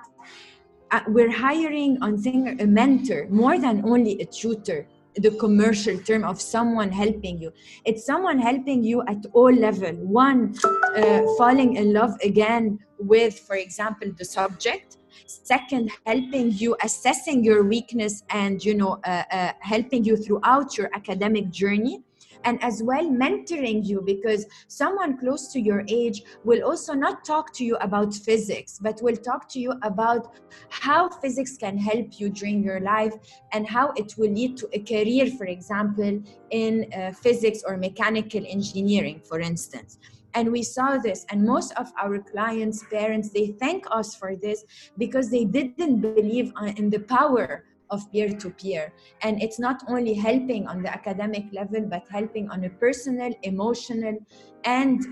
uh, 0.92 1.00
we're 1.08 1.36
hiring 1.46 1.98
on 2.02 2.16
thing 2.16 2.60
a 2.60 2.66
mentor 2.66 3.26
more 3.28 3.58
than 3.58 3.84
only 3.84 4.14
a 4.20 4.26
tutor 4.26 4.86
the 5.16 5.30
commercial 5.32 5.98
term 5.98 6.24
of 6.24 6.40
someone 6.40 6.90
helping 6.90 7.40
you. 7.40 7.52
It's 7.84 8.04
someone 8.04 8.38
helping 8.38 8.82
you 8.82 9.02
at 9.06 9.24
all 9.32 9.52
level. 9.52 9.92
One 9.92 10.54
uh, 10.96 11.22
falling 11.38 11.76
in 11.76 11.92
love 11.92 12.14
again 12.22 12.78
with 12.98 13.38
for 13.40 13.56
example 13.56 14.10
the 14.16 14.24
subject. 14.24 14.98
Second 15.26 15.90
helping 16.06 16.50
you 16.52 16.76
assessing 16.82 17.44
your 17.44 17.62
weakness 17.64 18.24
and 18.30 18.64
you 18.64 18.74
know 18.74 18.98
uh, 19.04 19.22
uh, 19.30 19.52
helping 19.60 20.04
you 20.04 20.16
throughout 20.16 20.76
your 20.76 20.90
academic 20.94 21.50
journey 21.50 22.02
and 22.44 22.62
as 22.62 22.82
well 22.82 23.04
mentoring 23.04 23.84
you 23.84 24.00
because 24.00 24.46
someone 24.68 25.18
close 25.18 25.48
to 25.52 25.60
your 25.60 25.84
age 25.88 26.22
will 26.44 26.62
also 26.62 26.92
not 26.92 27.24
talk 27.24 27.52
to 27.54 27.64
you 27.64 27.76
about 27.76 28.14
physics 28.14 28.78
but 28.80 29.00
will 29.02 29.16
talk 29.16 29.48
to 29.48 29.58
you 29.58 29.72
about 29.82 30.34
how 30.68 31.08
physics 31.08 31.56
can 31.56 31.76
help 31.76 32.20
you 32.20 32.28
during 32.28 32.62
your 32.62 32.80
life 32.80 33.14
and 33.52 33.66
how 33.66 33.92
it 33.96 34.14
will 34.18 34.30
lead 34.30 34.56
to 34.56 34.68
a 34.72 34.80
career 34.80 35.26
for 35.38 35.46
example 35.46 36.22
in 36.50 36.86
uh, 36.92 37.12
physics 37.12 37.62
or 37.66 37.76
mechanical 37.76 38.42
engineering 38.46 39.20
for 39.24 39.40
instance. 39.40 39.98
And 40.36 40.50
we 40.50 40.64
saw 40.64 40.98
this 40.98 41.24
and 41.30 41.44
most 41.44 41.72
of 41.74 41.92
our 42.02 42.18
clients 42.18 42.84
parents 42.90 43.30
they 43.30 43.54
thank 43.60 43.84
us 43.90 44.16
for 44.16 44.34
this 44.34 44.64
because 44.98 45.30
they 45.30 45.44
didn't 45.44 46.00
believe 46.00 46.52
uh, 46.60 46.72
in 46.76 46.90
the 46.90 47.00
power 47.00 47.64
of 47.90 48.10
peer 48.12 48.28
to 48.28 48.50
peer. 48.50 48.92
And 49.22 49.42
it's 49.42 49.58
not 49.58 49.82
only 49.88 50.14
helping 50.14 50.66
on 50.66 50.82
the 50.82 50.92
academic 50.92 51.44
level, 51.52 51.82
but 51.82 52.04
helping 52.10 52.50
on 52.50 52.64
a 52.64 52.70
personal, 52.70 53.32
emotional, 53.42 54.18
and 54.64 55.06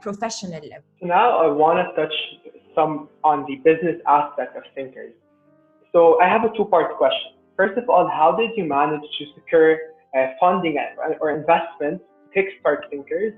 professional 0.00 0.60
level. 0.60 0.84
So 1.00 1.06
now 1.06 1.38
I 1.38 1.48
want 1.48 1.76
to 1.80 1.86
touch 2.00 2.14
some 2.74 3.08
on 3.22 3.44
the 3.48 3.56
business 3.68 3.96
aspect 4.06 4.56
of 4.56 4.62
Synkers. 4.76 5.14
So 5.92 6.20
I 6.20 6.28
have 6.28 6.44
a 6.44 6.50
two 6.56 6.66
part 6.66 6.96
question. 6.96 7.32
First 7.56 7.78
of 7.78 7.88
all, 7.88 8.06
how 8.08 8.36
did 8.36 8.50
you 8.56 8.64
manage 8.64 9.00
to 9.18 9.24
secure 9.36 9.78
uh, 10.16 10.26
funding 10.40 10.76
or 11.20 11.30
investment 11.30 12.02
to 12.02 12.40
kickstart 12.40 12.80
Synkers? 12.92 13.34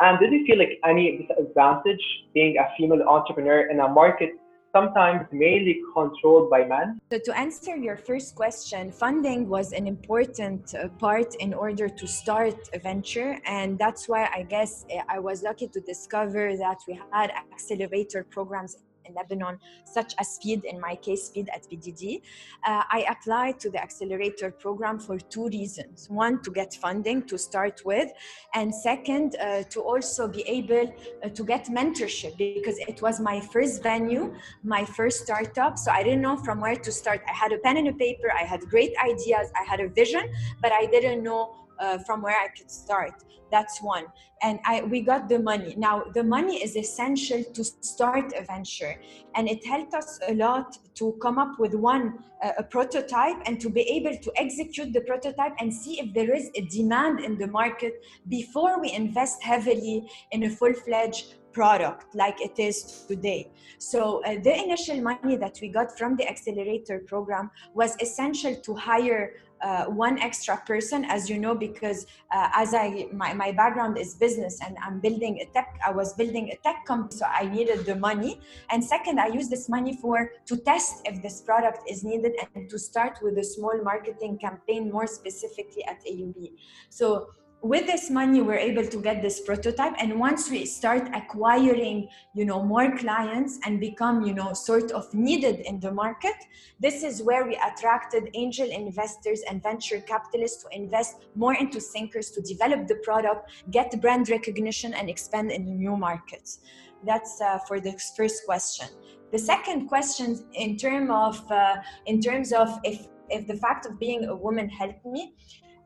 And 0.00 0.18
did 0.18 0.32
you 0.32 0.44
feel 0.46 0.58
like 0.58 0.80
any 0.84 1.28
disadvantage 1.28 2.04
being 2.34 2.56
a 2.58 2.66
female 2.76 3.02
entrepreneur 3.02 3.70
in 3.70 3.80
a 3.80 3.88
market 3.88 4.30
sometimes 4.72 5.26
mainly 5.32 5.80
controlled 5.94 6.50
by 6.50 6.64
men? 6.64 7.00
So, 7.12 7.18
to 7.18 7.38
answer 7.38 7.76
your 7.76 7.96
first 7.96 8.34
question, 8.34 8.92
funding 8.92 9.48
was 9.48 9.72
an 9.72 9.86
important 9.86 10.74
uh, 10.74 10.88
part 10.98 11.34
in 11.36 11.52
order 11.54 11.88
to 11.88 12.06
start 12.06 12.58
a 12.72 12.78
venture. 12.78 13.38
And 13.46 13.78
that's 13.78 14.08
why 14.08 14.30
I 14.34 14.42
guess 14.42 14.84
uh, 14.90 15.02
I 15.08 15.18
was 15.18 15.42
lucky 15.42 15.68
to 15.68 15.80
discover 15.80 16.56
that 16.56 16.78
we 16.86 17.00
had 17.12 17.30
accelerator 17.52 18.24
programs 18.24 18.76
in 19.10 19.14
Lebanon, 19.14 19.58
such 19.84 20.14
as 20.18 20.28
SPEED, 20.34 20.64
in 20.64 20.80
my 20.80 20.94
case, 20.96 21.24
SPEED 21.24 21.48
at 21.54 21.62
BDD. 21.70 22.22
Uh, 22.66 22.82
I 22.90 23.06
applied 23.08 23.58
to 23.60 23.70
the 23.70 23.82
accelerator 23.82 24.50
program 24.50 24.98
for 24.98 25.18
two 25.18 25.48
reasons. 25.48 26.08
One, 26.08 26.42
to 26.42 26.50
get 26.50 26.74
funding 26.74 27.22
to 27.24 27.38
start 27.38 27.82
with, 27.84 28.10
and 28.54 28.74
second, 28.74 29.36
uh, 29.36 29.62
to 29.64 29.80
also 29.80 30.28
be 30.28 30.42
able 30.42 30.92
uh, 31.24 31.28
to 31.28 31.44
get 31.44 31.66
mentorship 31.66 32.36
because 32.36 32.78
it 32.78 33.02
was 33.02 33.20
my 33.20 33.40
first 33.40 33.82
venue, 33.82 34.34
my 34.62 34.84
first 34.84 35.22
startup. 35.24 35.78
So 35.78 35.90
I 35.90 36.02
didn't 36.02 36.22
know 36.22 36.36
from 36.36 36.60
where 36.60 36.76
to 36.76 36.92
start. 36.92 37.22
I 37.28 37.32
had 37.32 37.52
a 37.52 37.58
pen 37.58 37.76
and 37.76 37.88
a 37.88 37.92
paper, 37.92 38.32
I 38.32 38.44
had 38.44 38.60
great 38.68 38.92
ideas, 39.02 39.50
I 39.60 39.64
had 39.64 39.80
a 39.80 39.88
vision, 39.88 40.24
but 40.62 40.72
I 40.72 40.86
didn't 40.86 41.22
know 41.22 41.59
uh, 41.80 41.98
from 41.98 42.22
where 42.22 42.38
I 42.38 42.48
could 42.48 42.70
start. 42.70 43.24
That's 43.50 43.82
one. 43.82 44.04
And 44.42 44.60
I, 44.64 44.82
we 44.82 45.00
got 45.00 45.28
the 45.28 45.38
money. 45.38 45.74
Now, 45.76 46.04
the 46.14 46.22
money 46.22 46.62
is 46.62 46.76
essential 46.76 47.42
to 47.42 47.64
start 47.64 48.32
a 48.36 48.44
venture. 48.44 48.94
And 49.34 49.48
it 49.48 49.66
helped 49.66 49.92
us 49.94 50.20
a 50.28 50.34
lot 50.34 50.78
to 50.94 51.18
come 51.20 51.38
up 51.38 51.58
with 51.58 51.74
one, 51.74 52.20
uh, 52.42 52.52
a 52.58 52.62
prototype, 52.62 53.36
and 53.46 53.60
to 53.60 53.68
be 53.68 53.82
able 53.82 54.16
to 54.16 54.32
execute 54.36 54.92
the 54.92 55.00
prototype 55.00 55.52
and 55.58 55.72
see 55.72 56.00
if 56.00 56.14
there 56.14 56.32
is 56.34 56.50
a 56.54 56.62
demand 56.66 57.20
in 57.20 57.36
the 57.38 57.48
market 57.48 58.04
before 58.28 58.80
we 58.80 58.92
invest 58.92 59.42
heavily 59.42 60.08
in 60.30 60.44
a 60.44 60.50
full 60.50 60.72
fledged 60.72 61.34
product 61.52 62.14
like 62.14 62.40
it 62.40 62.58
is 62.58 63.04
today. 63.08 63.50
So 63.78 64.22
uh, 64.24 64.36
the 64.42 64.54
initial 64.56 65.00
money 65.00 65.36
that 65.36 65.58
we 65.60 65.68
got 65.68 65.96
from 65.98 66.16
the 66.16 66.28
accelerator 66.28 67.00
program 67.06 67.50
was 67.74 67.96
essential 68.00 68.54
to 68.54 68.74
hire 68.74 69.34
uh, 69.62 69.84
one 69.84 70.18
extra 70.18 70.56
person 70.66 71.04
as 71.04 71.28
you 71.28 71.38
know 71.38 71.54
because 71.54 72.06
uh, 72.32 72.48
as 72.54 72.74
i 72.74 73.06
my, 73.12 73.32
my 73.34 73.52
background 73.52 73.98
is 73.98 74.14
business 74.14 74.58
and 74.64 74.76
i'm 74.82 75.00
building 75.00 75.40
a 75.40 75.46
tech 75.52 75.78
i 75.86 75.90
was 75.90 76.14
building 76.14 76.50
a 76.50 76.56
tech 76.56 76.84
company 76.86 77.18
so 77.18 77.26
i 77.26 77.44
needed 77.44 77.84
the 77.86 77.94
money. 77.94 78.40
And 78.70 78.82
second 78.82 79.20
i 79.20 79.26
use 79.26 79.48
this 79.48 79.68
money 79.68 79.96
for 80.00 80.32
to 80.46 80.56
test 80.56 81.02
if 81.04 81.22
this 81.22 81.40
product 81.40 81.88
is 81.88 82.04
needed 82.04 82.32
and 82.54 82.68
to 82.70 82.78
start 82.78 83.18
with 83.22 83.38
a 83.38 83.44
small 83.44 83.76
marketing 83.82 84.38
campaign 84.38 84.90
more 84.90 85.06
specifically 85.06 85.84
at 85.84 86.00
aub 86.04 86.52
so 86.88 87.30
with 87.62 87.86
this 87.86 88.08
money 88.10 88.40
we're 88.40 88.54
able 88.54 88.86
to 88.86 89.02
get 89.02 89.22
this 89.22 89.40
prototype. 89.40 89.92
And 89.98 90.18
once 90.18 90.50
we 90.50 90.64
start 90.64 91.08
acquiring 91.14 92.08
you 92.34 92.44
know 92.44 92.62
more 92.62 92.96
clients 92.96 93.58
and 93.64 93.78
become 93.78 94.22
you 94.22 94.34
know 94.34 94.52
sort 94.52 94.90
of 94.92 95.12
needed 95.12 95.60
in 95.60 95.80
the 95.80 95.92
market 95.92 96.36
this 96.78 97.02
is 97.02 97.22
where 97.22 97.46
we 97.46 97.56
attracted 97.56 98.30
angel 98.34 98.68
investors 98.70 99.42
and 99.48 99.62
venture 99.62 100.00
capitalists 100.00 100.62
to 100.62 100.68
invest 100.74 101.16
more 101.34 101.54
into 101.54 101.78
synkers 101.78 102.32
to 102.34 102.40
develop 102.40 102.86
the 102.86 102.96
product 102.96 103.50
get 103.70 104.00
brand 104.00 104.28
recognition 104.30 104.94
and 104.94 105.10
expand 105.10 105.50
in 105.50 105.78
new 105.78 105.96
markets. 105.96 106.60
That's 107.06 107.40
uh, 107.40 107.58
for 107.66 107.80
the 107.80 107.92
first 108.16 108.44
question. 108.44 108.88
The 109.32 109.38
second 109.38 109.88
question 109.88 110.44
in 110.54 110.76
terms 110.76 111.10
of 111.10 111.50
uh, 111.50 111.76
in 112.06 112.20
terms 112.20 112.52
of 112.52 112.68
if 112.84 113.06
if 113.28 113.46
the 113.46 113.56
fact 113.56 113.86
of 113.86 113.98
being 113.98 114.24
a 114.24 114.34
woman 114.34 114.68
helped 114.68 115.06
me 115.06 115.34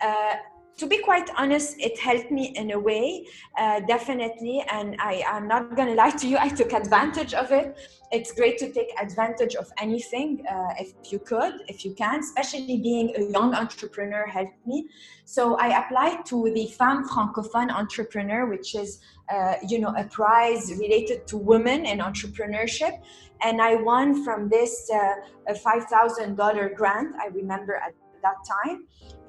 uh, 0.01 0.35
to 0.77 0.87
be 0.87 0.99
quite 0.99 1.31
honest, 1.37 1.77
it 1.79 1.99
helped 1.99 2.31
me 2.31 2.47
in 2.57 2.73
a 2.73 2.79
way, 2.79 3.27
uh, 3.59 3.81
definitely. 3.81 4.65
And 4.71 4.97
I, 5.01 5.23
am 5.27 5.47
not 5.47 5.77
going 5.77 5.89
to 5.93 5.95
lie 5.95 6.11
to 6.11 6.27
you, 6.27 6.37
I 6.39 6.49
took 6.49 6.73
advantage 6.73 7.35
of 7.35 7.53
it. 7.53 7.79
It's 8.11 8.33
great 8.33 8.59
to 8.59 8.73
take 8.73 8.89
advantage 9.01 9.55
of 9.57 9.71
anything 9.79 10.45
uh, 10.51 10.75
if 10.79 11.13
you 11.13 11.19
could, 11.19 11.55
if 11.69 11.85
you 11.85 11.95
can, 11.95 12.21
especially 12.21 12.79
being 12.79 13.13
a 13.17 13.31
young 13.31 13.55
entrepreneur 13.55 14.27
helped 14.27 14.67
me. 14.67 14.89
So 15.25 15.57
I 15.57 15.85
applied 15.85 16.27
to 16.27 16.51
the 16.55 16.67
Femme 16.67 17.09
Francophone 17.09 17.71
Entrepreneur, 17.71 18.47
which 18.47 18.75
is, 18.75 19.01
uh, 19.33 19.55
you 19.67 19.79
know, 19.81 19.95
a 19.97 20.05
prize 20.05 20.73
related 20.79 21.27
to 21.29 21.37
women 21.37 21.87
in 21.87 21.99
entrepreneurship. 21.99 23.01
And 23.43 23.61
I 23.61 23.77
won 23.77 24.25
from 24.25 24.49
this 24.49 24.91
uh, 24.93 25.15
a 25.49 25.55
$5,000 25.55 26.75
grant, 26.75 27.17
I 27.21 27.27
remember 27.29 27.75
at 27.77 27.95
that 28.23 28.37
time 28.49 28.87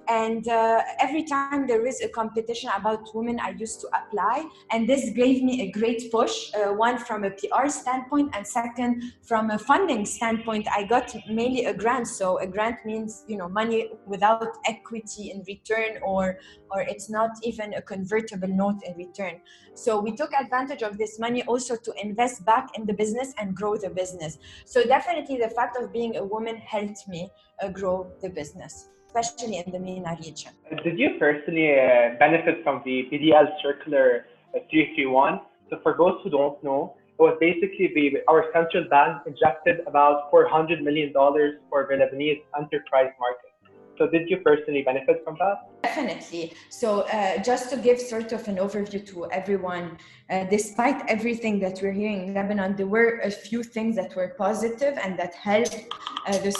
and 0.07 0.47
uh, 0.47 0.81
every 0.99 1.23
time 1.23 1.67
there 1.67 1.85
is 1.85 2.01
a 2.01 2.09
competition 2.09 2.69
about 2.75 3.13
women 3.13 3.39
i 3.39 3.49
used 3.49 3.81
to 3.81 3.87
apply. 3.87 4.47
And 4.71 4.87
this 4.87 5.09
gave 5.11 5.43
me 5.43 5.61
a 5.61 5.71
great 5.71 6.11
push 6.11 6.51
uh, 6.53 6.73
one 6.73 6.97
from 6.97 7.23
a 7.23 7.31
pr 7.31 7.67
standpoint 7.67 8.35
and 8.35 8.45
second 8.45 9.03
from 9.23 9.51
a 9.51 9.57
funding 9.57 10.05
standpoint 10.05 10.67
i 10.75 10.83
got 10.83 11.15
mainly 11.29 11.65
a 11.65 11.73
grant. 11.73 12.07
So 12.07 12.39
a 12.39 12.47
grant 12.47 12.77
means 12.85 13.23
you 13.27 13.37
know 13.37 13.49
money 13.49 13.89
without 14.05 14.47
equity 14.65 15.31
in 15.31 15.43
return 15.47 15.99
or 16.03 16.39
or 16.71 16.81
it's 16.81 17.09
not 17.09 17.31
even 17.43 17.73
a 17.73 17.81
convertible 17.81 18.47
note 18.47 18.81
in 18.85 18.95
return. 18.97 19.41
So 19.73 19.99
we 19.99 20.15
took 20.15 20.31
advantage 20.33 20.81
of 20.81 20.97
this 20.97 21.19
money 21.19 21.43
also 21.43 21.75
to 21.75 21.93
invest 22.01 22.45
back 22.45 22.69
in 22.77 22.85
the 22.85 22.93
business 22.93 23.33
and 23.37 23.55
grow 23.55 23.77
the 23.77 23.89
business. 23.89 24.37
So 24.65 24.83
definitely 24.83 25.37
the 25.37 25.49
fact 25.49 25.77
of 25.77 25.91
being 25.91 26.15
a 26.15 26.23
woman 26.23 26.57
helped 26.57 27.07
me 27.07 27.29
uh, 27.61 27.69
grow 27.69 28.11
the 28.21 28.29
business 28.29 28.89
especially 29.15 29.57
in 29.57 29.71
the 29.71 29.79
MENA 29.79 30.17
region. 30.23 30.51
Did 30.83 30.99
you 30.99 31.11
personally 31.19 31.71
uh, 31.79 32.17
benefit 32.19 32.63
from 32.63 32.81
the 32.85 33.07
BDL 33.11 33.47
Circular 33.61 34.25
uh, 34.55 34.59
331? 34.69 35.39
So 35.69 35.79
for 35.83 35.95
those 35.97 36.19
who 36.23 36.29
don't 36.29 36.61
know, 36.63 36.95
it 37.17 37.21
was 37.21 37.37
basically 37.39 37.91
the, 37.95 38.19
our 38.27 38.45
central 38.53 38.83
bank 38.89 39.21
injected 39.25 39.81
about 39.87 40.31
$400 40.31 40.81
million 40.81 41.13
for 41.13 41.87
the 41.89 41.95
Lebanese 41.95 42.41
enterprise 42.57 43.11
market. 43.19 43.51
So 43.97 44.07
did 44.07 44.29
you 44.29 44.37
personally 44.37 44.81
benefit 44.81 45.23
from 45.23 45.37
that? 45.39 45.69
Definitely. 45.83 46.51
So 46.69 47.01
uh, 47.01 47.37
just 47.41 47.69
to 47.69 47.77
give 47.77 47.97
sort 47.97 48.33
of 48.33 48.45
an 48.49 48.57
overview 48.57 49.07
to 49.11 49.31
everyone, 49.31 49.97
uh, 50.29 50.43
despite 50.43 51.01
everything 51.07 51.59
that 51.59 51.79
we're 51.81 51.93
hearing 51.93 52.27
in 52.27 52.33
Lebanon, 52.33 52.75
there 52.75 52.87
were 52.87 53.21
a 53.23 53.31
few 53.31 53.63
things 53.63 53.95
that 53.95 54.13
were 54.13 54.35
positive 54.37 54.97
and 55.01 55.17
that 55.17 55.33
helped 55.35 55.85
uh, 56.27 56.37
the 56.39 56.51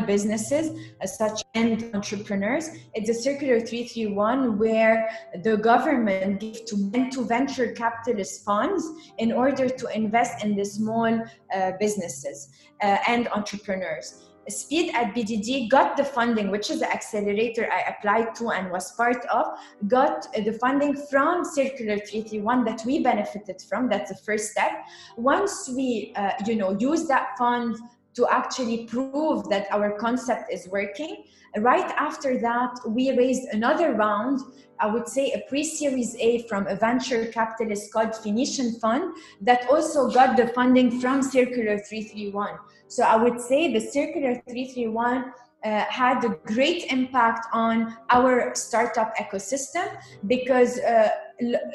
businesses 0.00 0.78
as 1.00 1.16
such 1.16 1.42
and 1.54 1.94
entrepreneurs. 1.94 2.68
It's 2.94 3.10
a 3.10 3.14
circular 3.14 3.60
331 3.60 4.58
where 4.58 5.08
the 5.42 5.56
government 5.56 6.40
gives 6.40 6.62
to, 6.62 7.10
to 7.10 7.24
venture 7.24 7.72
capitalist 7.72 8.44
funds 8.44 8.88
in 9.18 9.32
order 9.32 9.68
to 9.68 9.86
invest 9.94 10.44
in 10.44 10.56
the 10.56 10.64
small 10.64 11.20
uh, 11.54 11.72
businesses 11.78 12.48
uh, 12.82 12.98
and 13.06 13.28
entrepreneurs. 13.28 14.22
Speed 14.48 14.92
at 14.94 15.14
BDD 15.14 15.70
got 15.70 15.96
the 15.96 16.04
funding, 16.04 16.50
which 16.50 16.68
is 16.68 16.80
the 16.80 16.90
accelerator 16.90 17.70
I 17.70 17.92
applied 17.92 18.34
to 18.36 18.50
and 18.50 18.72
was 18.72 18.90
part 18.92 19.24
of, 19.26 19.46
got 19.86 20.26
the 20.32 20.52
funding 20.54 20.96
from 21.10 21.44
Circular 21.44 21.98
331 21.98 22.64
that 22.64 22.82
we 22.84 23.04
benefited 23.04 23.62
from. 23.68 23.88
That's 23.88 24.10
the 24.10 24.16
first 24.16 24.50
step. 24.50 24.72
Once 25.16 25.70
we, 25.72 26.12
uh, 26.16 26.32
you 26.44 26.56
know, 26.56 26.76
use 26.78 27.06
that 27.06 27.38
fund 27.38 27.76
to 28.14 28.26
actually 28.30 28.86
prove 28.86 29.48
that 29.48 29.66
our 29.70 29.98
concept 29.98 30.52
is 30.52 30.68
working. 30.68 31.24
Right 31.58 31.90
after 31.96 32.38
that, 32.40 32.78
we 32.86 33.16
raised 33.16 33.48
another 33.52 33.92
round, 33.92 34.40
I 34.80 34.86
would 34.86 35.08
say 35.08 35.32
a 35.32 35.48
pre 35.48 35.64
Series 35.64 36.16
A 36.18 36.42
from 36.48 36.66
a 36.66 36.76
venture 36.76 37.26
capitalist 37.26 37.92
called 37.92 38.14
Phoenician 38.16 38.78
Fund 38.80 39.14
that 39.40 39.68
also 39.70 40.10
got 40.10 40.36
the 40.36 40.48
funding 40.48 41.00
from 41.00 41.22
Circular 41.22 41.78
331. 41.78 42.58
So 42.88 43.04
I 43.04 43.16
would 43.16 43.40
say 43.40 43.72
the 43.72 43.80
Circular 43.80 44.34
331 44.48 45.32
uh, 45.64 45.84
had 45.88 46.24
a 46.24 46.30
great 46.46 46.90
impact 46.90 47.46
on 47.52 47.96
our 48.10 48.54
startup 48.54 49.14
ecosystem 49.16 49.86
because 50.26 50.78
uh, 50.80 51.08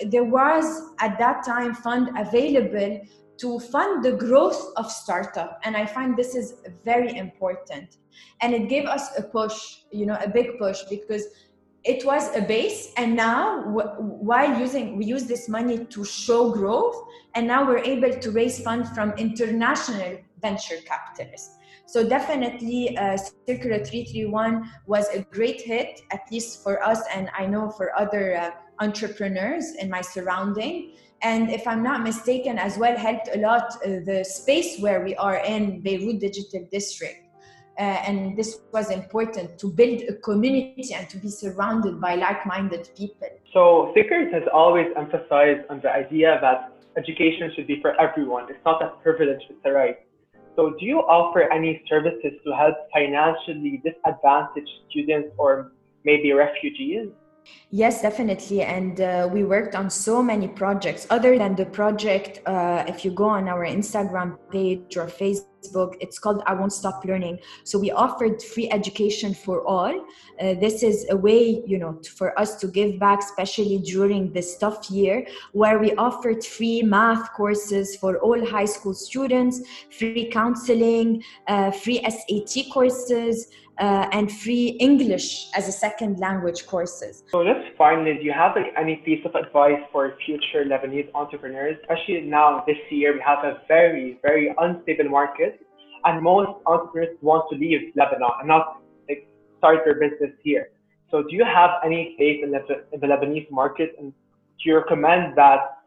there 0.08 0.24
was 0.24 0.92
at 1.00 1.18
that 1.18 1.46
time 1.46 1.74
fund 1.74 2.10
available 2.18 3.02
to 3.38 3.60
fund 3.60 4.04
the 4.04 4.14
growth 4.14 4.74
of 4.76 4.92
startup. 4.92 5.60
And 5.64 5.76
i 5.78 5.86
find 5.86 6.16
this 6.18 6.36
is 6.36 6.56
very 6.84 7.18
important. 7.18 7.98
And 8.42 8.54
it 8.54 8.70
gave 8.70 8.86
us 8.86 9.18
a 9.18 9.24
push 9.24 9.80
you 9.92 10.06
know 10.06 10.18
a 10.22 10.30
big 10.30 10.58
push 10.60 10.84
because 10.90 11.26
it 11.84 12.06
was 12.06 12.36
a 12.36 12.42
base. 12.42 12.94
And 12.98 13.16
now 13.16 13.62
while 14.00 14.60
using 14.60 14.98
we 14.98 15.06
use 15.06 15.26
this 15.26 15.48
money 15.48 15.86
to 15.86 16.04
show 16.04 16.52
growth 16.52 16.98
and 17.36 17.48
now 17.48 17.66
we're 17.66 17.86
able 17.96 18.14
to 18.20 18.32
raise 18.32 18.62
funds 18.62 18.90
from 18.90 19.12
international 19.12 20.18
venture 20.42 20.78
capitalists. 20.86 21.58
So 21.88 22.08
definitely 22.08 22.98
uh, 22.98 23.16
circular 23.48 23.84
331 23.84 24.70
was 24.88 25.08
a 25.10 25.22
great 25.22 25.62
hit 25.62 26.02
at 26.12 26.22
least 26.30 26.62
for 26.62 26.84
us 26.84 27.02
and 27.16 27.30
i 27.38 27.46
know 27.46 27.70
for 27.70 27.98
other 27.98 28.36
uh, 28.36 28.52
entrepreneurs 28.80 29.76
in 29.80 29.90
my 29.90 30.02
surrounding 30.02 30.96
and 31.22 31.50
if 31.50 31.68
i'm 31.68 31.84
not 31.84 32.02
mistaken 32.02 32.58
as 32.60 32.78
well 32.78 32.96
helped 32.96 33.30
a 33.34 33.40
lot 33.40 33.76
uh, 33.86 34.00
the 34.06 34.24
space 34.24 34.80
where 34.80 35.04
we 35.04 35.16
are 35.16 35.38
in 35.38 35.82
beirut 35.82 36.20
digital 36.20 36.68
district. 36.72 37.24
Uh, 37.80 37.82
and 38.08 38.36
this 38.36 38.62
was 38.74 38.90
important 38.90 39.60
to 39.60 39.68
build 39.72 40.02
a 40.10 40.14
community 40.14 40.96
and 40.96 41.08
to 41.08 41.18
be 41.18 41.30
surrounded 41.30 42.02
by 42.02 42.16
like-minded 42.16 42.90
people. 42.98 43.28
So 43.54 43.94
Synkers 43.96 44.34
has 44.34 44.42
always 44.52 44.88
emphasized 44.98 45.62
on 45.70 45.82
the 45.82 45.92
idea 45.92 46.40
that 46.42 46.72
education 46.98 47.52
should 47.56 47.68
be 47.68 47.80
for 47.80 48.00
everyone. 48.02 48.48
It's 48.50 48.66
not 48.66 48.82
a 48.82 48.90
privilege 49.04 49.42
it's 49.48 49.60
a 49.64 49.72
right. 49.72 50.00
So 50.56 50.74
do 50.80 50.86
you 50.88 51.02
offer 51.02 51.42
any 51.54 51.84
services 51.88 52.34
to 52.44 52.56
help 52.56 52.76
financially 52.92 53.80
disadvantaged 53.86 54.72
students 54.90 55.30
or 55.38 55.72
maybe 56.04 56.34
refugees 56.34 57.10
Yes, 57.70 58.02
definitely. 58.02 58.62
And 58.62 59.02
uh, 59.02 59.30
we 59.32 59.44
worked 59.44 59.76
on 59.76 59.90
so 59.90 60.24
many 60.24 60.48
projects. 60.48 61.06
Other 61.10 61.38
than 61.38 61.56
the 61.56 61.66
project, 61.66 62.40
uh, 62.46 62.86
if 62.88 63.04
you 63.04 63.12
go 63.12 63.26
on 63.26 63.50
our 63.50 63.66
Instagram 63.66 64.38
page 64.52 64.96
or 64.96 65.08
Facebook, 65.08 65.57
Facebook. 65.58 65.96
It's 66.00 66.20
called 66.20 66.44
I 66.46 66.54
Won't 66.54 66.74
Stop 66.74 67.04
Learning. 67.06 67.40
So 67.64 67.80
we 67.80 67.92
offered 67.92 68.42
free 68.42 68.70
education 68.72 69.34
for 69.34 69.66
all. 69.66 70.06
Uh, 70.40 70.54
this 70.56 70.84
is 70.84 71.06
a 71.10 71.18
way, 71.18 71.64
you 71.66 71.78
know, 71.78 72.00
for 72.16 72.38
us 72.40 72.56
to 72.58 72.68
give 72.68 73.00
back, 73.00 73.20
especially 73.20 73.80
during 73.80 74.32
this 74.34 74.58
tough 74.58 74.90
year, 74.90 75.26
where 75.54 75.80
we 75.80 75.94
offered 75.96 76.44
free 76.44 76.82
math 76.82 77.34
courses 77.34 77.96
for 77.96 78.18
all 78.20 78.46
high 78.46 78.66
school 78.66 78.94
students, 78.94 79.62
free 79.98 80.30
counseling, 80.32 81.24
uh, 81.48 81.72
free 81.72 82.02
SAT 82.04 82.72
courses. 82.72 83.48
Uh, 83.80 84.10
and 84.12 84.32
free 84.32 84.70
English 84.80 85.52
as 85.54 85.68
a 85.68 85.72
second 85.72 86.18
language 86.18 86.66
courses. 86.66 87.24
So 87.32 87.44
just 87.44 87.78
finally, 87.78 88.16
do 88.16 88.24
you 88.24 88.32
have 88.32 88.56
like 88.56 88.74
any 88.76 88.96
piece 88.96 89.24
of 89.24 89.36
advice 89.36 89.80
for 89.92 90.18
future 90.26 90.66
Lebanese 90.66 91.12
entrepreneurs, 91.14 91.78
especially 91.84 92.22
now 92.22 92.64
this 92.66 92.78
year 92.90 93.14
we 93.14 93.20
have 93.20 93.44
a 93.46 93.62
very 93.68 94.18
very 94.24 94.52
unstable 94.58 95.10
market, 95.10 95.57
and 96.06 96.22
most 96.22 96.52
entrepreneurs 96.66 97.18
want 97.22 97.50
to 97.52 97.58
leave 97.58 97.94
Lebanon 97.96 98.32
and 98.40 98.48
not 98.48 98.82
like 99.10 99.28
start 99.58 99.80
their 99.86 99.96
business 99.96 100.32
here. 100.44 100.70
So 101.10 101.24
do 101.24 101.36
you 101.36 101.46
have 101.46 101.72
any 101.86 102.16
faith 102.18 102.44
in 102.44 102.52
the, 102.52 102.62
in 102.92 103.00
the 103.00 103.08
Lebanese 103.08 103.50
market, 103.50 103.96
and 103.98 104.12
do 104.12 104.70
you 104.70 104.78
recommend 104.78 105.38
that 105.38 105.78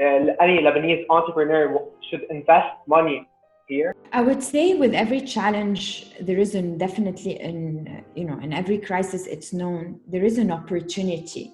uh, 0.00 0.32
any 0.40 0.58
Lebanese 0.58 1.04
entrepreneur 1.08 1.78
should 2.10 2.24
invest 2.30 2.68
money 2.86 3.28
here? 3.68 3.94
I 4.12 4.22
would 4.22 4.42
say 4.42 4.74
with 4.74 4.94
every 4.94 5.20
challenge, 5.20 6.12
there 6.20 6.38
is 6.38 6.54
an 6.54 6.78
definitely 6.78 7.40
in 7.40 8.04
you 8.14 8.24
know 8.24 8.38
in 8.40 8.52
every 8.52 8.78
crisis 8.78 9.26
it's 9.26 9.52
known 9.52 10.00
there 10.06 10.24
is 10.24 10.38
an 10.38 10.50
opportunity. 10.50 11.52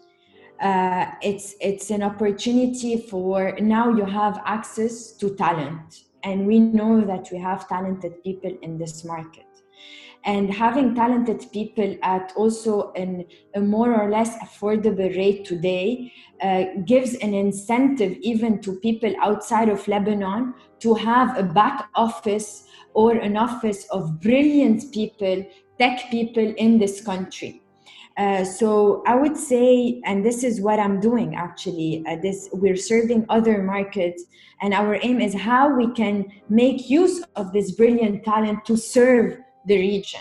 Uh, 0.60 1.06
it's 1.22 1.54
it's 1.60 1.90
an 1.90 2.02
opportunity 2.02 2.96
for 2.96 3.56
now 3.60 3.90
you 3.90 4.04
have 4.04 4.40
access 4.44 5.12
to 5.12 5.34
talent, 5.34 6.04
and 6.24 6.46
we 6.46 6.58
know 6.60 7.00
that 7.00 7.28
we 7.32 7.38
have 7.38 7.68
talented 7.68 8.22
people 8.22 8.56
in 8.62 8.78
this 8.78 9.04
market 9.04 9.46
and 10.24 10.52
having 10.52 10.94
talented 10.94 11.44
people 11.52 11.96
at 12.02 12.32
also 12.36 12.92
an, 12.92 13.24
a 13.54 13.60
more 13.60 14.00
or 14.00 14.08
less 14.08 14.36
affordable 14.38 15.16
rate 15.16 15.44
today 15.44 16.12
uh, 16.40 16.64
gives 16.86 17.14
an 17.16 17.34
incentive 17.34 18.16
even 18.20 18.60
to 18.60 18.78
people 18.80 19.12
outside 19.20 19.68
of 19.68 19.86
Lebanon 19.88 20.54
to 20.78 20.94
have 20.94 21.36
a 21.36 21.42
back 21.42 21.88
office 21.94 22.64
or 22.94 23.12
an 23.12 23.36
office 23.36 23.86
of 23.90 24.20
brilliant 24.20 24.92
people, 24.92 25.44
tech 25.78 26.10
people 26.10 26.54
in 26.56 26.78
this 26.78 27.00
country. 27.04 27.61
Uh, 28.18 28.44
so 28.44 29.02
I 29.06 29.14
would 29.14 29.36
say, 29.36 30.00
and 30.04 30.24
this 30.24 30.44
is 30.44 30.60
what 30.60 30.78
I'm 30.78 31.00
doing 31.00 31.34
actually. 31.34 32.04
Uh, 32.06 32.16
this 32.16 32.48
we're 32.52 32.76
serving 32.76 33.24
other 33.28 33.62
markets, 33.62 34.24
and 34.60 34.74
our 34.74 34.98
aim 35.02 35.20
is 35.20 35.34
how 35.34 35.74
we 35.74 35.90
can 35.92 36.26
make 36.48 36.90
use 36.90 37.22
of 37.36 37.52
this 37.52 37.72
brilliant 37.72 38.24
talent 38.24 38.64
to 38.66 38.76
serve 38.76 39.38
the 39.66 39.78
region 39.78 40.20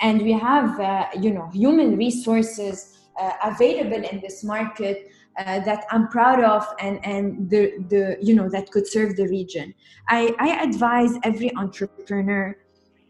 and 0.00 0.22
we 0.22 0.32
have 0.32 0.78
uh, 0.80 1.06
you 1.18 1.30
know 1.30 1.48
human 1.52 1.96
resources 1.96 2.98
uh, 3.20 3.32
available 3.44 4.02
in 4.10 4.20
this 4.20 4.42
market 4.42 5.10
uh, 5.38 5.60
that 5.60 5.84
I'm 5.90 6.08
proud 6.08 6.42
of 6.42 6.66
and 6.80 7.04
and 7.04 7.48
the 7.50 7.72
the 7.88 8.16
you 8.20 8.34
know 8.34 8.48
that 8.48 8.70
could 8.70 8.86
serve 8.86 9.16
the 9.16 9.28
region. 9.28 9.74
I, 10.08 10.34
I 10.38 10.62
advise 10.62 11.12
every 11.22 11.54
entrepreneur 11.56 12.56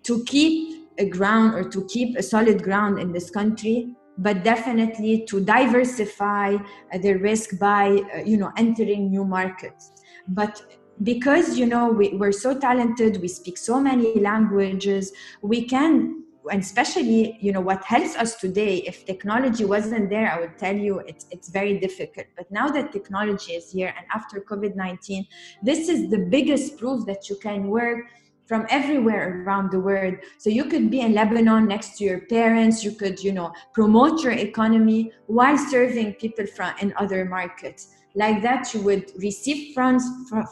to 0.03 0.25
keep 0.25 0.91
a 0.99 1.09
ground 1.09 1.55
or 1.55 1.65
to 1.71 1.87
keep 1.87 2.17
a 2.17 2.23
solid 2.23 2.63
ground 2.63 2.99
in 2.99 3.13
this 3.13 3.31
country 3.31 3.95
but 4.19 4.45
definitely 4.45 5.25
to 5.27 5.41
diversify 5.41 6.57
the 7.01 7.15
risk 7.15 7.59
by 7.59 8.03
uh, 8.15 8.19
you 8.25 8.37
know 8.37 8.53
entering 8.57 9.11
new 9.11 9.25
markets. 9.25 9.93
But 10.29 10.63
because 11.03 11.59
you 11.59 11.67
know 11.67 11.89
we, 11.89 12.11
we're 12.15 12.33
so 12.33 12.59
talented 12.59 13.21
we 13.23 13.29
speak 13.29 13.57
so 13.57 13.81
many 13.81 14.15
languages 14.21 15.13
we 15.41 15.65
can 15.65 16.25
and 16.51 16.63
especially 16.63 17.39
you 17.41 17.53
know 17.53 17.61
what 17.61 17.83
helps 17.85 18.17
us 18.17 18.37
today 18.37 18.79
if 18.79 19.05
technology 19.07 19.65
wasn't 19.65 20.09
there 20.11 20.31
i 20.31 20.39
would 20.41 20.59
tell 20.59 20.75
you 20.77 21.01
it's 21.31 21.49
very 21.51 21.79
difficult. 21.79 22.27
But 22.37 22.51
now 22.51 22.69
that 22.69 22.93
technology 22.93 23.53
is 23.53 23.71
here 23.71 23.95
and 23.97 24.07
after 24.15 24.41
covid-19 24.41 25.27
this 25.63 25.89
is 25.89 26.11
the 26.11 26.19
biggest 26.19 26.79
proof 26.79 27.07
that 27.07 27.29
you 27.29 27.37
can 27.37 27.69
work 27.69 28.07
from 28.51 28.67
everywhere 28.69 29.45
around 29.45 29.71
the 29.71 29.79
world. 29.79 30.17
So 30.39 30.51
you 30.51 30.65
could 30.65 30.91
be 30.91 31.03
in 31.03 31.15
lebanon 31.15 31.69
next 31.69 31.97
to 31.99 32.05
your 32.05 32.23
parents 32.23 32.83
you 32.83 32.91
could 33.01 33.23
you 33.23 33.31
know 33.31 33.53
promote 33.73 34.25
your 34.25 34.33
economy 34.33 35.13
while 35.29 35.57
serving 35.57 36.15
people 36.15 36.47
from 36.57 36.73
in 36.81 36.93
other 36.97 37.25
markets. 37.25 37.95
Like 38.17 38.43
that 38.43 38.75
you 38.75 38.81
would 38.89 39.07
receive 39.19 39.73
funds 39.73 40.05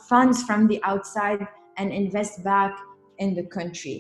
funds 0.09 0.45
from 0.45 0.69
the 0.69 0.81
outside 0.85 1.45
and 1.76 1.93
invest 1.93 2.45
back 2.45 2.73
in 3.19 3.35
the 3.35 3.47
country. 3.59 3.97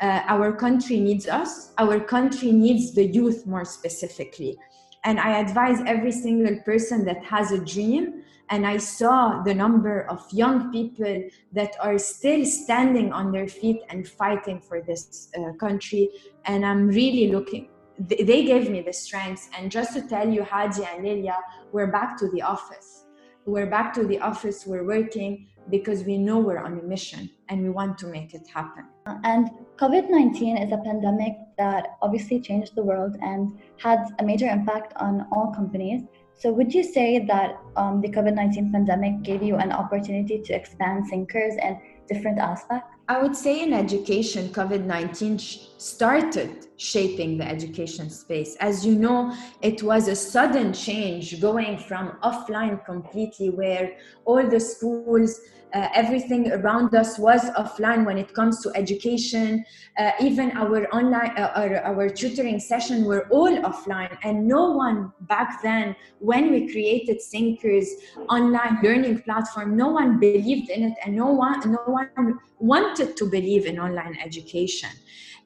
Uh, 0.00 0.22
our 0.34 0.52
country 0.52 1.00
needs 1.00 1.26
us 1.26 1.72
our 1.76 1.98
country 1.98 2.52
needs 2.52 2.94
the 2.94 3.06
youth 3.18 3.40
more 3.52 3.66
specifically. 3.78 4.56
And 5.02 5.18
i 5.18 5.30
advise 5.44 5.78
every 5.94 6.12
single 6.12 6.56
person 6.70 7.04
that 7.08 7.20
has 7.24 7.50
a 7.50 7.60
dream 7.74 8.22
and 8.50 8.66
i 8.66 8.76
saw 8.76 9.42
the 9.42 9.54
number 9.54 10.02
of 10.10 10.24
young 10.32 10.70
people 10.70 11.22
that 11.52 11.74
are 11.80 11.98
still 11.98 12.44
standing 12.44 13.12
on 13.12 13.32
their 13.32 13.48
feet 13.48 13.80
and 13.88 14.06
fighting 14.06 14.60
for 14.60 14.82
this 14.82 15.30
uh, 15.38 15.52
country 15.58 16.08
and 16.44 16.64
i'm 16.64 16.88
really 16.88 17.30
looking 17.32 17.68
they 17.98 18.44
gave 18.44 18.70
me 18.70 18.80
the 18.80 18.92
strength 18.92 19.50
and 19.56 19.70
just 19.70 19.92
to 19.94 20.02
tell 20.08 20.28
you 20.28 20.42
hadi 20.42 20.84
and 20.84 21.04
lilia 21.04 21.36
we're 21.72 21.92
back 21.98 22.16
to 22.16 22.28
the 22.30 22.42
office 22.42 23.04
we're 23.46 23.66
back 23.66 23.92
to 23.94 24.04
the 24.04 24.18
office 24.20 24.66
we're 24.66 24.84
working 24.84 25.46
because 25.70 26.04
we 26.04 26.18
know 26.18 26.38
we're 26.38 26.58
on 26.58 26.78
a 26.78 26.82
mission 26.82 27.30
and 27.48 27.62
we 27.62 27.70
want 27.70 27.98
to 27.98 28.06
make 28.06 28.34
it 28.34 28.46
happen. 28.52 28.86
And 29.24 29.50
COVID 29.76 30.10
19 30.10 30.56
is 30.58 30.72
a 30.72 30.78
pandemic 30.78 31.34
that 31.58 31.96
obviously 32.02 32.40
changed 32.40 32.74
the 32.74 32.82
world 32.82 33.16
and 33.20 33.58
had 33.78 34.00
a 34.18 34.24
major 34.24 34.46
impact 34.46 34.92
on 34.96 35.26
all 35.32 35.52
companies. 35.54 36.02
So, 36.40 36.50
would 36.52 36.72
you 36.72 36.82
say 36.82 37.18
that 37.26 37.60
um, 37.76 38.00
the 38.00 38.08
COVID 38.08 38.34
19 38.34 38.72
pandemic 38.72 39.22
gave 39.22 39.42
you 39.42 39.56
an 39.56 39.72
opportunity 39.72 40.40
to 40.40 40.54
expand 40.54 41.04
synkers 41.12 41.62
and 41.62 41.76
different 42.08 42.38
aspects? 42.38 42.88
I 43.08 43.20
would 43.20 43.36
say 43.36 43.62
in 43.62 43.74
education, 43.74 44.48
COVID 44.48 44.86
19 44.86 45.38
started 45.38 46.68
shaping 46.78 47.36
the 47.36 47.46
education 47.46 48.08
space. 48.08 48.56
As 48.56 48.86
you 48.86 48.94
know, 48.94 49.36
it 49.60 49.82
was 49.82 50.08
a 50.08 50.16
sudden 50.16 50.72
change 50.72 51.42
going 51.42 51.76
from 51.76 52.12
offline 52.22 52.82
completely, 52.86 53.50
where 53.50 53.98
all 54.24 54.48
the 54.48 54.60
schools 54.60 55.42
uh, 55.72 55.88
everything 55.94 56.50
around 56.52 56.94
us 56.94 57.18
was 57.18 57.42
offline 57.50 58.04
when 58.04 58.18
it 58.18 58.34
comes 58.34 58.60
to 58.62 58.70
education. 58.74 59.64
Uh, 59.98 60.10
even 60.20 60.50
our 60.52 60.86
online 60.94 61.30
uh, 61.36 61.52
our, 61.54 61.76
our 61.82 62.08
tutoring 62.08 62.58
session 62.58 63.04
were 63.04 63.28
all 63.30 63.56
offline 63.62 64.16
and 64.22 64.46
no 64.46 64.70
one 64.70 65.12
back 65.22 65.62
then 65.62 65.94
when 66.18 66.50
we 66.50 66.70
created 66.72 67.18
synkers 67.18 67.86
online 68.28 68.78
learning 68.82 69.20
platform 69.22 69.76
no 69.76 69.88
one 69.88 70.18
believed 70.18 70.70
in 70.70 70.82
it 70.84 70.94
and 71.04 71.14
no 71.14 71.26
one 71.26 71.60
no 71.70 71.82
one 71.86 72.38
wanted 72.58 73.16
to 73.16 73.26
believe 73.26 73.66
in 73.66 73.78
online 73.78 74.16
education. 74.24 74.90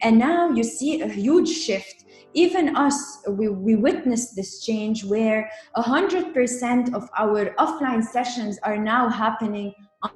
And 0.03 0.19
now 0.19 0.51
you 0.51 0.65
see 0.65 1.01
a 1.01 1.09
huge 1.09 1.49
shift. 1.49 2.05
Even 2.37 2.77
us 2.77 3.23
we, 3.29 3.49
we 3.49 3.77
witnessed 3.77 4.35
this 4.35 4.65
change 4.65 5.05
where 5.05 5.49
100% 5.77 6.93
of 6.93 7.09
our 7.17 7.55
offline 7.55 8.03
sessions 8.03 8.59
are 8.65 8.77
now 8.77 9.09
happening 9.09 9.73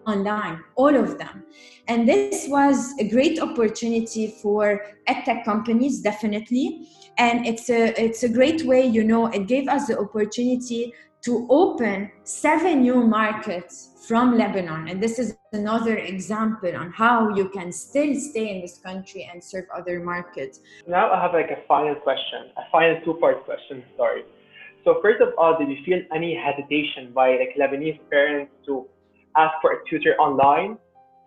online, 0.07 0.63
all 0.77 0.95
of 0.95 1.19
them. 1.19 1.45
And 1.87 2.09
this 2.09 2.47
was 2.49 2.95
a 2.99 3.09
great 3.09 3.41
opportunity 3.41 4.35
for 4.43 4.83
edtech 5.09 5.45
companies, 5.45 6.01
definitely. 6.01 6.89
And 7.17 7.47
it's 7.47 7.69
a 7.71 8.01
it's 8.01 8.23
a 8.23 8.29
great 8.29 8.65
way, 8.65 8.87
you 8.87 9.05
know, 9.05 9.27
it 9.27 9.47
gave 9.47 9.69
us 9.69 9.89
the 9.89 9.99
opportunity 9.99 10.93
to 11.23 11.47
open 11.51 12.11
seven 12.25 12.83
new 12.83 13.03
markets 13.03 13.91
from 14.07 14.39
Lebanon. 14.39 14.89
And 14.89 15.03
this 15.03 15.19
is 15.19 15.37
another 15.53 15.97
example 15.99 16.75
on 16.77 16.93
how 16.93 17.35
you 17.35 17.49
can 17.51 17.73
still 17.73 18.15
stay 18.19 18.55
in 18.55 18.61
this 18.61 18.79
country 18.79 19.29
and 19.31 19.43
serve 19.43 19.67
other 19.75 20.01
markets. 20.01 20.61
Now 20.87 21.11
I 21.11 21.21
have 21.21 21.33
like 21.33 21.51
a 21.51 21.67
final 21.67 21.95
question, 21.97 22.51
a 22.57 22.71
final 22.71 23.01
two-part 23.05 23.45
question, 23.45 23.85
sorry. 23.97 24.23
So 24.85 25.01
first 25.03 25.21
of 25.21 25.35
all, 25.37 25.59
did 25.59 25.69
you 25.69 25.85
feel 25.85 26.01
any 26.15 26.35
hesitation 26.35 27.13
by 27.13 27.37
like 27.37 27.57
Lebanese 27.59 28.01
parents 28.11 28.53
to 28.67 28.87
ask 29.39 29.55
for 29.63 29.73
a 29.73 29.79
tutor 29.89 30.15
online 30.19 30.77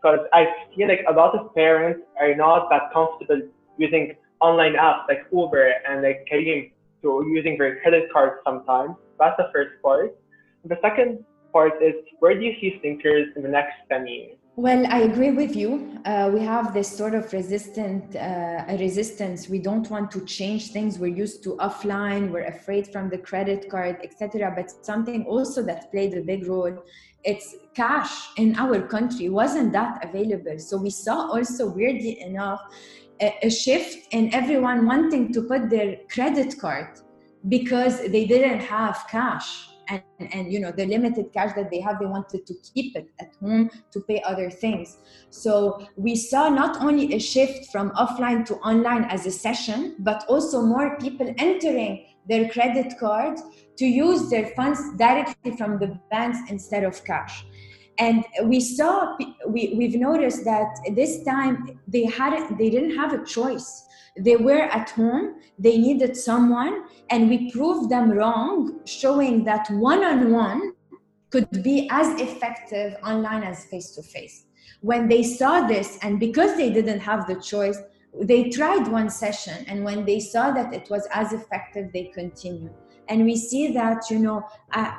because 0.01 0.19
I 0.33 0.45
feel 0.75 0.87
like 0.87 1.05
a 1.07 1.13
lot 1.13 1.37
of 1.37 1.53
parents 1.55 2.01
are 2.19 2.35
not 2.35 2.69
that 2.69 2.91
comfortable 2.93 3.41
using 3.77 4.15
online 4.41 4.73
apps 4.73 5.07
like 5.07 5.25
Uber 5.31 5.73
and 5.87 6.01
like 6.03 6.27
Careem 6.31 6.71
to 7.01 7.23
using 7.31 7.57
their 7.57 7.79
credit 7.81 8.11
cards 8.11 8.41
sometimes. 8.43 8.95
That's 9.19 9.37
the 9.37 9.49
first 9.53 9.81
part. 9.81 10.17
The 10.65 10.77
second 10.81 11.23
part 11.53 11.81
is 11.81 11.93
where 12.19 12.37
do 12.37 12.45
you 12.45 12.53
see 12.59 12.81
synkers 12.83 13.35
in 13.35 13.43
the 13.43 13.49
next 13.49 13.75
10 13.89 14.07
years? 14.07 14.37
Well, 14.57 14.85
I 14.87 15.03
agree 15.03 15.31
with 15.31 15.55
you. 15.55 15.97
Uh, 16.03 16.29
we 16.33 16.41
have 16.41 16.73
this 16.73 16.97
sort 16.97 17.15
of 17.15 17.31
resistant 17.31 18.13
uh, 18.17 18.65
resistance. 18.77 19.47
We 19.47 19.59
don't 19.59 19.89
want 19.89 20.11
to 20.11 20.25
change 20.25 20.73
things. 20.73 20.99
We're 20.99 21.15
used 21.15 21.41
to 21.43 21.55
offline. 21.55 22.31
We're 22.31 22.47
afraid 22.47 22.91
from 22.91 23.09
the 23.09 23.17
credit 23.17 23.69
card, 23.69 23.99
etc. 24.03 24.51
But 24.53 24.85
something 24.85 25.25
also 25.25 25.63
that 25.63 25.89
played 25.89 26.15
a 26.15 26.21
big 26.21 26.47
role. 26.47 26.83
It's 27.23 27.55
cash 27.75 28.11
in 28.35 28.57
our 28.57 28.81
country 28.81 29.29
wasn't 29.29 29.71
that 29.71 30.03
available. 30.03 30.59
So 30.59 30.75
we 30.75 30.89
saw 30.89 31.31
also 31.31 31.69
weirdly 31.69 32.19
enough 32.19 32.61
a, 33.21 33.33
a 33.43 33.49
shift 33.49 34.13
in 34.13 34.33
everyone 34.33 34.85
wanting 34.85 35.31
to 35.31 35.43
put 35.43 35.69
their 35.69 35.95
credit 36.09 36.59
card 36.59 36.99
because 37.47 38.01
they 38.01 38.25
didn't 38.25 38.59
have 38.59 39.05
cash 39.09 39.70
and, 39.87 40.01
and 40.19 40.51
you 40.51 40.59
know 40.59 40.71
the 40.71 40.85
limited 40.85 41.31
cash 41.33 41.53
that 41.55 41.69
they 41.71 41.79
have 41.79 41.99
they 41.99 42.05
wanted 42.05 42.45
to 42.45 42.53
keep 42.73 42.95
it 42.95 43.07
at 43.19 43.31
home 43.41 43.69
to 43.91 43.99
pay 44.01 44.21
other 44.21 44.49
things. 44.49 44.97
So 45.29 45.85
we 45.95 46.15
saw 46.15 46.49
not 46.49 46.81
only 46.81 47.13
a 47.13 47.19
shift 47.19 47.71
from 47.71 47.91
offline 47.91 48.45
to 48.47 48.55
online 48.57 49.05
as 49.05 49.25
a 49.25 49.31
session 49.31 49.95
but 49.99 50.25
also 50.27 50.61
more 50.61 50.97
people 50.97 51.33
entering 51.37 52.05
their 52.27 52.49
credit 52.49 52.93
cards 52.99 53.41
to 53.77 53.85
use 53.85 54.29
their 54.29 54.47
funds 54.55 54.79
directly 54.97 55.57
from 55.57 55.79
the 55.79 55.99
banks 56.11 56.37
instead 56.49 56.83
of 56.83 57.03
cash. 57.03 57.45
And 57.97 58.23
we 58.43 58.59
saw 58.59 59.17
we, 59.47 59.73
we've 59.77 59.95
noticed 59.95 60.45
that 60.45 60.69
this 60.95 61.23
time 61.23 61.79
they 61.87 62.05
had 62.05 62.57
they 62.57 62.69
didn't 62.69 62.95
have 62.95 63.13
a 63.13 63.23
choice 63.25 63.87
they 64.17 64.35
were 64.35 64.63
at 64.63 64.89
home, 64.91 65.35
they 65.57 65.77
needed 65.77 66.15
someone, 66.17 66.83
and 67.09 67.29
we 67.29 67.51
proved 67.51 67.89
them 67.89 68.11
wrong, 68.11 68.79
showing 68.85 69.43
that 69.45 69.69
one 69.71 70.03
on 70.03 70.31
one 70.31 70.73
could 71.29 71.63
be 71.63 71.87
as 71.89 72.19
effective 72.19 72.95
online 73.05 73.43
as 73.43 73.65
face 73.65 73.91
to 73.95 74.03
face. 74.03 74.45
When 74.81 75.07
they 75.07 75.23
saw 75.23 75.67
this, 75.67 75.97
and 76.01 76.19
because 76.19 76.57
they 76.57 76.71
didn't 76.71 76.99
have 76.99 77.27
the 77.27 77.35
choice, 77.35 77.79
they 78.21 78.49
tried 78.49 78.87
one 78.87 79.09
session, 79.09 79.63
and 79.67 79.85
when 79.85 80.05
they 80.05 80.19
saw 80.19 80.51
that 80.51 80.73
it 80.73 80.89
was 80.89 81.07
as 81.13 81.31
effective, 81.31 81.93
they 81.93 82.11
continued. 82.13 82.73
And 83.07 83.23
we 83.23 83.37
see 83.37 83.71
that, 83.73 84.09
you 84.09 84.19
know, 84.19 84.43
uh, 84.73 84.93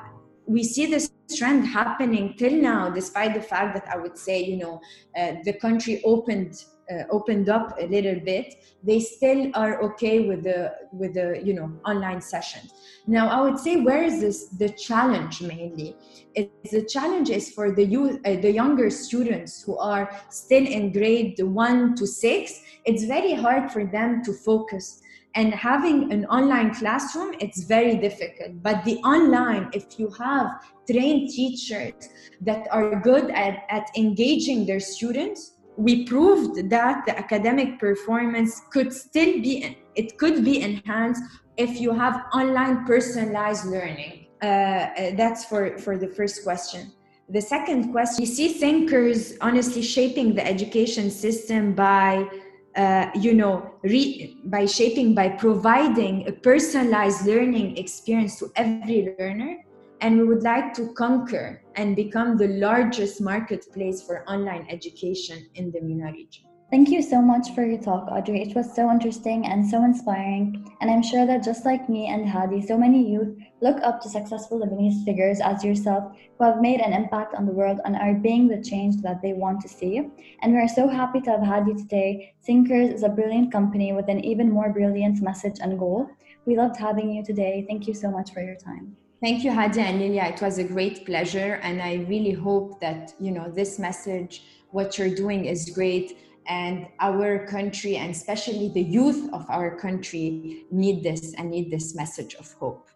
we 0.46 0.64
see 0.64 0.86
this 0.86 1.12
trend 1.36 1.66
happening 1.66 2.34
till 2.36 2.52
now, 2.52 2.90
despite 2.90 3.34
the 3.34 3.40
fact 3.42 3.74
that 3.74 3.88
I 3.92 3.98
would 3.98 4.16
say, 4.18 4.42
you 4.42 4.56
know, 4.56 4.80
uh, 5.16 5.34
the 5.44 5.52
country 5.54 6.02
opened 6.04 6.64
uh, 6.90 7.04
opened 7.10 7.48
up 7.48 7.76
a 7.78 7.86
little 7.86 8.20
bit 8.20 8.54
they 8.82 9.00
still 9.00 9.50
are 9.54 9.82
okay 9.82 10.26
with 10.26 10.42
the 10.42 10.72
with 10.92 11.14
the 11.14 11.40
you 11.44 11.54
know 11.54 11.70
online 11.86 12.20
sessions 12.20 12.72
now 13.06 13.28
i 13.28 13.40
would 13.40 13.58
say 13.58 13.76
where 13.76 14.02
is 14.02 14.20
this 14.20 14.48
the 14.58 14.68
challenge 14.68 15.42
mainly? 15.42 15.96
It's 16.34 16.70
the 16.70 16.84
challenge 16.84 17.30
is 17.30 17.50
for 17.52 17.72
the 17.72 17.84
youth 17.84 18.20
uh, 18.24 18.36
the 18.36 18.52
younger 18.52 18.88
students 18.90 19.62
who 19.62 19.76
are 19.78 20.10
still 20.30 20.66
in 20.66 20.92
grade 20.92 21.38
1 21.38 21.94
to 21.96 22.06
6 22.06 22.62
it's 22.84 23.04
very 23.04 23.34
hard 23.34 23.70
for 23.70 23.84
them 23.84 24.22
to 24.24 24.32
focus. 24.32 25.00
And 25.34 25.54
having 25.54 26.12
an 26.12 26.26
online 26.26 26.74
classroom 26.74 27.34
it's 27.40 27.64
very 27.64 27.96
difficult. 27.96 28.62
But 28.62 28.84
the 28.84 28.96
online 28.98 29.70
if 29.72 29.98
you 29.98 30.10
have 30.18 30.46
trained 30.90 31.30
teachers 31.30 31.94
that 32.40 32.66
are 32.70 33.00
good 33.00 33.30
at, 33.30 33.64
at 33.68 33.90
engaging 33.96 34.66
their 34.66 34.80
students 34.80 35.51
we 35.76 36.04
proved 36.04 36.70
that 36.70 37.04
the 37.06 37.18
academic 37.18 37.78
performance 37.78 38.60
could 38.72 38.92
still 38.92 39.40
be 39.40 39.76
it 39.94 40.18
could 40.18 40.44
be 40.44 40.60
enhanced 40.62 41.22
if 41.56 41.80
you 41.80 41.92
have 41.92 42.24
online 42.32 42.84
personalized 42.86 43.66
learning. 43.66 44.26
Uh, 44.42 44.46
uh, 44.46 45.10
that's 45.16 45.44
for 45.44 45.78
for 45.78 45.96
the 45.96 46.08
first 46.08 46.42
question. 46.44 46.92
The 47.28 47.40
second 47.40 47.92
question 47.92 48.22
we 48.22 48.26
see 48.26 48.58
synkers 48.60 49.36
honestly 49.40 49.82
shaping 49.82 50.34
the 50.34 50.46
education 50.46 51.10
system 51.10 51.74
by 51.74 52.28
uh, 52.76 53.06
you 53.14 53.34
know 53.34 53.74
re- 53.82 54.40
by 54.44 54.66
shaping 54.66 55.14
by 55.14 55.28
providing 55.28 56.28
a 56.28 56.32
personalized 56.32 57.26
learning 57.26 57.76
experience 57.76 58.38
to 58.40 58.50
every 58.56 59.14
learner 59.18 59.56
and 60.02 60.18
we 60.18 60.24
would 60.24 60.42
like 60.42 60.74
to 60.74 60.92
conquer 60.94 61.62
and 61.76 61.94
become 61.94 62.36
the 62.36 62.48
largest 62.48 63.20
marketplace 63.20 64.02
for 64.02 64.28
online 64.28 64.66
education 64.68 65.48
in 65.54 65.70
the 65.70 65.80
MENA 65.80 66.12
region. 66.12 66.44
Thank 66.72 66.88
you 66.88 67.02
so 67.02 67.20
much 67.20 67.54
for 67.54 67.64
your 67.64 67.80
talk, 67.80 68.08
Audrey. 68.10 68.40
It 68.40 68.56
was 68.56 68.74
so 68.74 68.90
interesting 68.90 69.46
and 69.46 69.64
so 69.64 69.84
inspiring. 69.84 70.74
And 70.80 70.90
I'm 70.90 71.02
sure 71.02 71.26
that 71.26 71.44
just 71.44 71.66
like 71.66 71.88
me 71.88 72.08
and 72.08 72.28
Hadi, 72.28 72.66
so 72.66 72.78
many 72.78 73.12
youth 73.12 73.36
look 73.60 73.76
up 73.82 74.00
to 74.00 74.08
successful 74.08 74.58
Lebanese 74.58 75.04
figures 75.04 75.38
as 75.40 75.62
yourself 75.62 76.16
who 76.38 76.44
have 76.46 76.62
made 76.62 76.80
an 76.80 76.94
impact 76.94 77.34
on 77.34 77.44
the 77.44 77.52
world 77.52 77.78
and 77.84 77.94
are 77.94 78.14
being 78.14 78.48
the 78.48 78.62
change 78.62 78.96
that 79.02 79.20
they 79.22 79.34
want 79.34 79.60
to 79.60 79.68
see. 79.68 80.08
And 80.40 80.54
we're 80.54 80.66
so 80.66 80.88
happy 80.88 81.20
to 81.20 81.30
have 81.30 81.42
had 81.42 81.68
you 81.68 81.76
today. 81.76 82.34
Synkers 82.48 82.92
is 82.94 83.02
a 83.02 83.08
brilliant 83.08 83.52
company 83.52 83.92
with 83.92 84.08
an 84.08 84.24
even 84.24 84.50
more 84.50 84.72
brilliant 84.72 85.22
message 85.22 85.58
and 85.60 85.78
goal. 85.78 86.08
We 86.46 86.56
loved 86.56 86.78
having 86.78 87.12
you 87.12 87.22
today. 87.22 87.66
Thank 87.68 87.86
you 87.86 87.92
so 87.92 88.10
much 88.10 88.32
for 88.32 88.42
your 88.42 88.56
time. 88.56 88.96
Thank 89.22 89.44
you, 89.44 89.52
Hadi 89.52 89.80
and 89.80 90.00
Lilia. 90.00 90.24
It 90.24 90.42
was 90.42 90.58
a 90.58 90.64
great 90.64 91.06
pleasure, 91.06 91.60
and 91.62 91.80
I 91.80 92.04
really 92.08 92.32
hope 92.32 92.80
that 92.80 93.14
you 93.20 93.30
know 93.30 93.48
this 93.48 93.78
message, 93.78 94.42
what 94.72 94.98
you're 94.98 95.14
doing, 95.14 95.44
is 95.44 95.70
great, 95.72 96.18
and 96.48 96.88
our 96.98 97.46
country, 97.46 97.98
and 97.98 98.10
especially 98.10 98.70
the 98.70 98.82
youth 98.82 99.32
of 99.32 99.48
our 99.48 99.78
country, 99.78 100.64
need 100.72 101.04
this 101.04 101.34
and 101.34 101.52
need 101.52 101.70
this 101.70 101.94
message 101.94 102.34
of 102.34 102.52
hope. 102.54 102.88